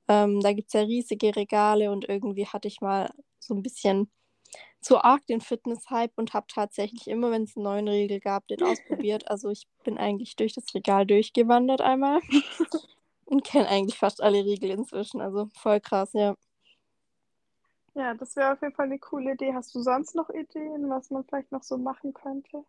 Ähm, 0.08 0.39
da 0.41 0.53
gibt 0.53 0.67
es 0.67 0.73
ja 0.73 0.82
riesige 0.82 1.36
Regale 1.36 1.91
und 1.91 2.08
irgendwie 2.08 2.47
hatte 2.47 2.67
ich 2.67 2.82
mal 2.82 3.12
so 3.39 3.53
ein 3.53 3.63
bisschen 3.63 4.10
zu 4.82 5.03
arg 5.03 5.25
den 5.27 5.41
Fitness-Hype 5.41 6.13
und 6.15 6.34
habe 6.34 6.47
tatsächlich 6.47 7.08
immer, 7.08 7.32
wenn 7.32 7.43
es 7.43 7.55
einen 7.55 7.63
neuen 7.63 7.88
Riegel 7.88 8.19
gab, 8.19 8.47
den 8.47 8.63
ausprobiert. 8.63 9.29
Also 9.29 9.49
ich 9.49 9.67
bin 9.84 9.97
eigentlich 9.97 10.36
durch 10.36 10.53
das 10.53 10.73
Regal 10.73 11.05
durchgewandert 11.05 11.82
einmal 11.82 12.21
und 13.25 13.43
kenne 13.43 13.67
eigentlich 13.67 13.97
fast 13.97 14.21
alle 14.21 14.43
Riegel 14.43 14.71
inzwischen. 14.71 15.21
Also 15.21 15.49
voll 15.53 15.82
krass, 15.82 16.12
ja. 16.13 16.36
Ja, 17.99 18.15
das 18.15 18.35
wäre 18.35 18.53
auf 18.53 18.62
jeden 18.63 18.73
Fall 18.73 18.85
eine 18.88 18.97
coole 18.97 19.33
Idee. 19.33 19.53
Hast 19.53 19.75
du 19.75 19.81
sonst 19.83 20.15
noch 20.15 20.29
Ideen, 20.31 20.89
was 20.89 21.12
man 21.12 21.23
vielleicht 21.23 21.51
noch 21.51 21.62
so 21.63 21.77
machen 21.77 22.13
könnte? 22.15 22.65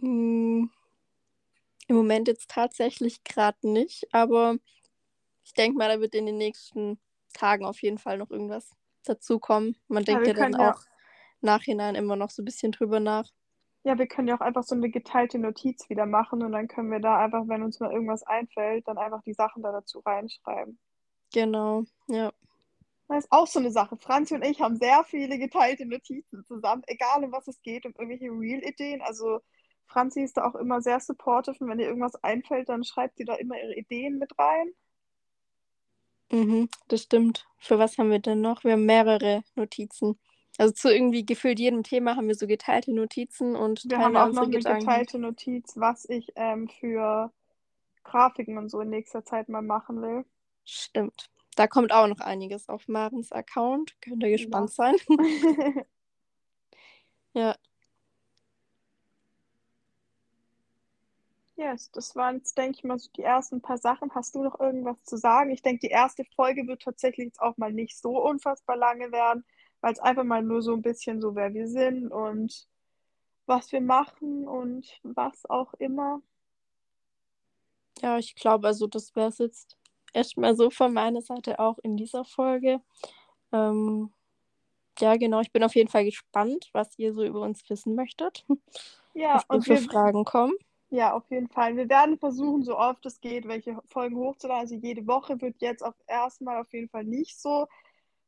Hm, 0.00 0.68
Im 1.86 1.96
Moment 1.96 2.28
jetzt 2.28 2.50
tatsächlich 2.50 3.24
gerade 3.24 3.58
nicht, 3.70 4.12
aber 4.14 4.56
ich 5.44 5.54
denke 5.54 5.78
mal, 5.78 5.88
da 5.88 6.00
wird 6.00 6.14
in 6.14 6.26
den 6.26 6.38
nächsten 6.38 7.00
Tagen 7.34 7.64
auf 7.66 7.82
jeden 7.82 7.98
Fall 7.98 8.18
noch 8.18 8.30
irgendwas 8.30 8.70
dazukommen. 9.04 9.76
Man 9.88 10.04
Ja, 10.08 10.18
denkt 10.18 10.26
wir 10.26 10.28
ja 10.28 10.34
dann 10.34 10.54
ja, 10.58 10.74
auch 10.74 10.80
nachhinein 11.42 11.94
immer 11.96 12.16
noch 12.16 12.30
so 12.30 12.42
ein 12.42 12.46
bisschen 12.46 12.72
drüber 12.72 13.00
nach. 13.00 13.30
ja, 13.84 13.98
wir 13.98 14.06
können 14.06 14.28
ja 14.28 14.36
auch 14.36 14.40
einfach 14.40 14.62
so 14.62 14.76
eine 14.76 14.88
geteilte 14.88 15.36
Notiz 15.40 15.88
wieder 15.90 16.06
machen 16.06 16.42
und 16.44 16.52
dann 16.52 16.68
können 16.68 16.90
wir 16.92 17.00
da 17.00 17.18
einfach, 17.24 17.48
wenn 17.48 17.62
uns 17.64 17.80
mal 17.80 17.90
irgendwas 17.92 18.22
einfällt, 18.22 18.86
dann 18.86 18.98
einfach 18.98 19.22
die 19.24 19.34
Sachen 19.34 19.62
da 19.64 19.72
dazu 19.72 19.98
reinschreiben. 20.00 20.78
Genau, 21.32 21.84
ja. 22.08 22.32
Das 23.08 23.24
ist 23.24 23.32
auch 23.32 23.46
so 23.46 23.58
eine 23.58 23.70
Sache. 23.72 23.96
Franzi 23.96 24.34
und 24.34 24.44
ich 24.44 24.60
haben 24.60 24.76
sehr 24.76 25.02
viele 25.04 25.38
geteilte 25.38 25.86
Notizen 25.86 26.44
zusammen, 26.44 26.82
egal 26.86 27.24
um 27.24 27.32
was 27.32 27.48
es 27.48 27.60
geht, 27.62 27.86
um 27.86 27.94
irgendwelche 27.98 28.30
Real-Ideen. 28.30 29.00
Also 29.02 29.40
Franzi 29.86 30.22
ist 30.22 30.36
da 30.36 30.44
auch 30.46 30.54
immer 30.54 30.82
sehr 30.82 31.00
supportive 31.00 31.56
und 31.60 31.70
wenn 31.70 31.78
ihr 31.80 31.86
irgendwas 31.88 32.22
einfällt, 32.22 32.68
dann 32.68 32.84
schreibt 32.84 33.16
sie 33.16 33.24
da 33.24 33.34
immer 33.34 33.56
ihre 33.56 33.74
Ideen 33.74 34.18
mit 34.18 34.38
rein. 34.38 34.72
Mhm, 36.30 36.68
das 36.88 37.02
stimmt. 37.02 37.46
Für 37.58 37.78
was 37.78 37.96
haben 37.98 38.10
wir 38.10 38.18
denn 38.18 38.40
noch? 38.42 38.64
Wir 38.64 38.72
haben 38.72 38.84
mehrere 38.84 39.42
Notizen. 39.54 40.18
Also 40.58 40.74
zu 40.74 40.92
irgendwie 40.92 41.24
gefühlt 41.24 41.58
jedem 41.58 41.84
Thema 41.84 42.16
haben 42.16 42.28
wir 42.28 42.34
so 42.34 42.46
geteilte 42.46 42.92
Notizen 42.92 43.56
und 43.56 43.84
Wir 43.88 43.98
haben 43.98 44.16
auch 44.16 44.32
noch 44.32 44.42
eine 44.42 44.58
Gedanken. 44.58 44.80
geteilte 44.80 45.18
Notiz, 45.18 45.76
was 45.76 46.04
ich 46.08 46.32
ähm, 46.36 46.68
für 46.68 47.32
Grafiken 48.04 48.58
und 48.58 48.68
so 48.68 48.80
in 48.80 48.90
nächster 48.90 49.24
Zeit 49.24 49.48
mal 49.48 49.62
machen 49.62 50.02
will. 50.02 50.24
Stimmt. 50.64 51.30
Da 51.58 51.66
kommt 51.66 51.92
auch 51.92 52.06
noch 52.06 52.20
einiges 52.20 52.68
auf 52.68 52.86
Marens 52.86 53.32
Account. 53.32 54.00
Könnt 54.00 54.22
ihr 54.22 54.30
gespannt 54.30 54.70
sein. 54.70 54.94
ja. 57.34 57.56
Yes, 61.56 61.90
das 61.90 62.14
waren 62.14 62.36
jetzt, 62.36 62.56
denke 62.56 62.76
ich 62.78 62.84
mal, 62.84 62.96
so 62.96 63.10
die 63.16 63.24
ersten 63.24 63.60
paar 63.60 63.78
Sachen. 63.78 64.14
Hast 64.14 64.36
du 64.36 64.44
noch 64.44 64.60
irgendwas 64.60 65.02
zu 65.02 65.16
sagen? 65.16 65.50
Ich 65.50 65.60
denke, 65.60 65.80
die 65.80 65.90
erste 65.90 66.24
Folge 66.36 66.64
wird 66.68 66.82
tatsächlich 66.82 67.26
jetzt 67.26 67.40
auch 67.40 67.56
mal 67.56 67.72
nicht 67.72 67.98
so 67.98 68.22
unfassbar 68.22 68.76
lange 68.76 69.10
werden, 69.10 69.44
weil 69.80 69.92
es 69.92 69.98
einfach 69.98 70.22
mal 70.22 70.44
nur 70.44 70.62
so 70.62 70.74
ein 70.74 70.82
bisschen 70.82 71.20
so, 71.20 71.34
wer 71.34 71.52
wir 71.54 71.66
sind 71.66 72.12
und 72.12 72.68
was 73.46 73.72
wir 73.72 73.80
machen 73.80 74.46
und 74.46 75.00
was 75.02 75.44
auch 75.50 75.74
immer. 75.74 76.22
Ja, 78.00 78.16
ich 78.16 78.36
glaube, 78.36 78.68
also 78.68 78.86
das 78.86 79.16
wäre 79.16 79.30
es 79.30 79.38
jetzt 79.38 79.76
erstmal 80.14 80.56
so 80.56 80.70
von 80.70 80.92
meiner 80.92 81.22
Seite 81.22 81.58
auch 81.58 81.78
in 81.82 81.96
dieser 81.96 82.24
Folge. 82.24 82.80
Ähm, 83.52 84.12
ja, 85.00 85.16
genau. 85.16 85.40
Ich 85.40 85.52
bin 85.52 85.62
auf 85.64 85.74
jeden 85.74 85.88
Fall 85.90 86.04
gespannt, 86.04 86.70
was 86.72 86.98
ihr 86.98 87.14
so 87.14 87.24
über 87.24 87.40
uns 87.42 87.68
wissen 87.70 87.94
möchtet. 87.94 88.44
Ja, 89.14 89.44
was 89.48 89.48
und 89.48 89.62
für 89.64 89.80
wir, 89.80 89.80
Fragen 89.80 90.24
kommen. 90.24 90.54
ja, 90.90 91.12
auf 91.14 91.28
jeden 91.30 91.48
Fall. 91.48 91.76
Wir 91.76 91.88
werden 91.88 92.18
versuchen, 92.18 92.62
so 92.62 92.78
oft 92.78 93.04
es 93.06 93.20
geht, 93.20 93.46
welche 93.48 93.78
Folgen 93.86 94.16
hochzuladen. 94.16 94.62
Also 94.62 94.74
jede 94.76 95.06
Woche 95.06 95.40
wird 95.40 95.60
jetzt 95.60 95.82
auf 95.84 95.94
erstmal 96.06 96.58
auf 96.60 96.72
jeden 96.72 96.88
Fall 96.88 97.04
nicht 97.04 97.40
so. 97.40 97.66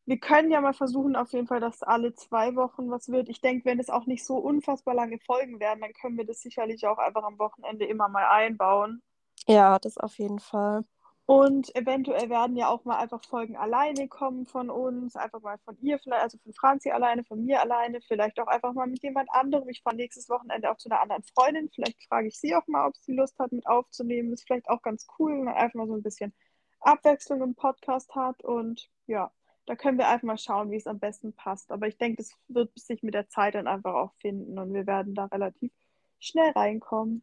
Wir 0.07 0.19
können 0.21 0.51
ja 0.51 0.61
mal 0.61 0.75
versuchen, 0.75 1.17
auf 1.17 1.33
jeden 1.33 1.47
Fall, 1.47 1.61
dass 1.61 1.83
alle 1.83 2.15
zwei 2.15 2.57
Wochen 2.57 2.91
was 2.91 3.09
wird. 3.11 3.29
Ich 3.31 3.41
denke, 3.41 3.65
wenn 3.67 3.81
es 3.81 3.91
auch 3.91 4.07
nicht 4.07 4.25
so 4.27 4.37
unfassbar 4.39 4.95
lange 4.95 5.19
Folgen 5.21 5.61
werden, 5.61 5.81
dann 5.83 5.93
können 5.95 6.19
wir 6.19 6.27
das 6.27 6.41
sicherlich 6.43 6.87
auch 6.87 6.99
einfach 6.99 7.25
am 7.25 7.39
Wochenende 7.39 7.87
immer 7.87 8.09
mal 8.09 8.27
einbauen. 8.29 9.03
Ja, 9.47 9.79
das 9.79 9.99
auf 9.99 10.19
jeden 10.19 10.39
Fall. 10.39 10.85
Und 11.31 11.73
eventuell 11.77 12.29
werden 12.29 12.57
ja 12.57 12.67
auch 12.67 12.85
mal 12.85 12.99
einfach 12.99 13.25
Folgen 13.25 13.57
alleine 13.57 14.09
kommen 14.09 14.47
von 14.47 14.69
uns, 14.69 15.15
einfach 15.15 15.41
mal 15.41 15.59
von 15.59 15.79
ihr 15.81 16.01
vielleicht, 16.01 16.25
also 16.25 16.39
von 16.39 16.53
Franzi 16.53 16.91
alleine, 16.91 17.23
von 17.23 17.45
mir 17.45 17.61
alleine, 17.61 18.01
vielleicht 18.01 18.41
auch 18.41 18.49
einfach 18.49 18.73
mal 18.73 18.89
mit 18.89 19.01
jemand 19.05 19.31
anderem. 19.31 19.69
Ich 19.69 19.81
fahre 19.81 19.95
nächstes 19.95 20.29
Wochenende 20.29 20.69
auch 20.69 20.77
zu 20.77 20.91
einer 20.91 21.01
anderen 21.01 21.23
Freundin. 21.23 21.71
Vielleicht 21.73 22.03
frage 22.09 22.27
ich 22.27 22.41
sie 22.41 22.57
auch 22.57 22.67
mal, 22.67 22.89
ob 22.89 22.97
sie 22.97 23.13
Lust 23.15 23.39
hat, 23.39 23.53
mit 23.53 23.65
aufzunehmen. 23.69 24.33
Ist 24.33 24.45
vielleicht 24.45 24.69
auch 24.69 24.83
ganz 24.83 25.07
cool, 25.21 25.35
wenn 25.35 25.45
man 25.45 25.55
einfach 25.55 25.77
mal 25.77 25.87
so 25.87 25.95
ein 25.95 26.03
bisschen 26.03 26.35
Abwechslung 26.81 27.43
im 27.43 27.55
Podcast 27.55 28.13
hat. 28.17 28.43
Und 28.43 28.91
ja, 29.07 29.31
da 29.67 29.77
können 29.77 29.99
wir 29.99 30.09
einfach 30.09 30.27
mal 30.27 30.37
schauen, 30.37 30.73
wie 30.73 30.79
es 30.79 30.89
am 30.89 30.99
besten 30.99 31.33
passt. 31.33 31.71
Aber 31.71 31.87
ich 31.87 31.97
denke, 31.97 32.17
das 32.17 32.33
wird 32.49 32.77
sich 32.77 33.05
mit 33.05 33.15
der 33.15 33.29
Zeit 33.29 33.55
dann 33.55 33.69
einfach 33.69 33.95
auch 33.95 34.15
finden 34.15 34.59
und 34.59 34.75
wir 34.75 34.89
werden 34.89 35.15
da 35.15 35.27
relativ 35.27 35.71
schnell 36.19 36.51
reinkommen. 36.57 37.23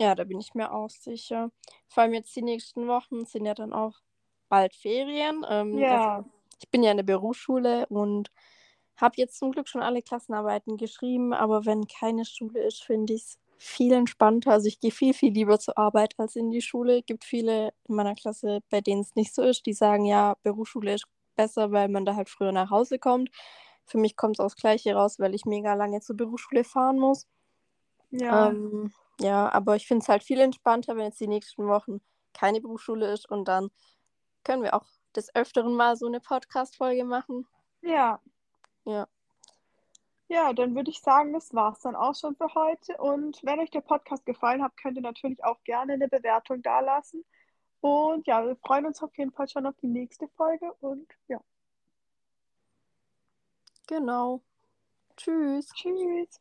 Ja, 0.00 0.14
da 0.14 0.24
bin 0.24 0.40
ich 0.40 0.54
mir 0.54 0.72
auch 0.72 0.88
sicher. 0.88 1.50
Vor 1.88 2.02
allem 2.02 2.14
jetzt 2.14 2.34
die 2.34 2.40
nächsten 2.42 2.88
Wochen 2.88 3.26
sind 3.26 3.44
ja 3.44 3.52
dann 3.52 3.74
auch 3.74 3.98
bald 4.48 4.74
Ferien. 4.74 5.44
Ähm, 5.48 5.76
Ja. 5.76 6.16
also 6.16 6.30
ich 6.58 6.70
bin 6.70 6.82
ja 6.82 6.90
in 6.90 6.96
der 6.96 7.04
Berufsschule 7.04 7.86
und 7.88 8.30
habe 8.96 9.14
jetzt 9.18 9.38
zum 9.38 9.52
Glück 9.52 9.68
schon 9.68 9.82
alle 9.82 10.00
Klassenarbeiten 10.02 10.78
geschrieben, 10.78 11.34
aber 11.34 11.66
wenn 11.66 11.86
keine 11.86 12.24
Schule 12.24 12.62
ist, 12.62 12.82
finde 12.82 13.12
ich 13.12 13.22
es 13.22 13.38
viel 13.58 13.92
entspannter. 13.92 14.52
Also 14.52 14.68
ich 14.68 14.80
gehe 14.80 14.90
viel, 14.90 15.12
viel 15.12 15.34
lieber 15.34 15.58
zur 15.58 15.76
Arbeit 15.76 16.14
als 16.18 16.34
in 16.34 16.50
die 16.50 16.62
Schule. 16.62 17.00
Es 17.00 17.06
gibt 17.06 17.24
viele 17.24 17.74
in 17.86 17.94
meiner 17.94 18.14
Klasse, 18.14 18.60
bei 18.70 18.80
denen 18.80 19.02
es 19.02 19.14
nicht 19.16 19.34
so 19.34 19.42
ist, 19.42 19.66
die 19.66 19.74
sagen, 19.74 20.06
ja, 20.06 20.34
Berufsschule 20.42 20.94
ist 20.94 21.04
besser, 21.36 21.72
weil 21.72 21.88
man 21.88 22.06
da 22.06 22.14
halt 22.14 22.30
früher 22.30 22.52
nach 22.52 22.70
Hause 22.70 22.98
kommt. 22.98 23.30
Für 23.84 23.98
mich 23.98 24.16
kommt 24.16 24.36
es 24.36 24.40
aufs 24.40 24.56
Gleiche 24.56 24.94
raus, 24.94 25.18
weil 25.18 25.34
ich 25.34 25.44
mega 25.44 25.74
lange 25.74 26.00
zur 26.00 26.16
Berufsschule 26.16 26.64
fahren 26.64 26.98
muss. 26.98 27.26
Ja. 28.10 28.48
Ähm, 28.48 28.92
ja, 29.20 29.52
aber 29.52 29.76
ich 29.76 29.86
finde 29.86 30.02
es 30.02 30.08
halt 30.08 30.22
viel 30.22 30.40
entspannter, 30.40 30.96
wenn 30.96 31.04
jetzt 31.04 31.20
die 31.20 31.28
nächsten 31.28 31.66
Wochen 31.66 32.00
keine 32.32 32.60
Berufsschule 32.60 33.12
ist 33.12 33.28
und 33.30 33.46
dann 33.46 33.70
können 34.44 34.62
wir 34.62 34.74
auch 34.74 34.86
des 35.14 35.34
Öfteren 35.34 35.74
mal 35.74 35.96
so 35.96 36.06
eine 36.06 36.20
Podcast-Folge 36.20 37.04
machen. 37.04 37.46
Ja. 37.82 38.20
Ja. 38.84 39.06
Ja, 40.28 40.52
dann 40.52 40.76
würde 40.76 40.90
ich 40.90 41.00
sagen, 41.00 41.32
das 41.32 41.52
war's 41.54 41.80
dann 41.80 41.96
auch 41.96 42.14
schon 42.14 42.36
für 42.36 42.54
heute. 42.54 42.96
Und 42.98 43.40
wenn 43.42 43.58
euch 43.58 43.70
der 43.70 43.80
Podcast 43.80 44.24
gefallen 44.24 44.62
hat, 44.62 44.76
könnt 44.76 44.96
ihr 44.96 45.02
natürlich 45.02 45.42
auch 45.42 45.62
gerne 45.64 45.94
eine 45.94 46.06
Bewertung 46.06 46.62
dalassen. 46.62 47.24
Und 47.80 48.26
ja, 48.28 48.46
wir 48.46 48.54
freuen 48.56 48.86
uns 48.86 49.02
auf 49.02 49.16
jeden 49.18 49.32
Fall 49.32 49.48
schon 49.48 49.66
auf 49.66 49.74
die 49.82 49.88
nächste 49.88 50.28
Folge. 50.28 50.72
Und 50.80 51.08
ja, 51.26 51.40
Genau. 53.90 54.40
Tschüss. 55.16 55.66
tschüss. 55.74 56.40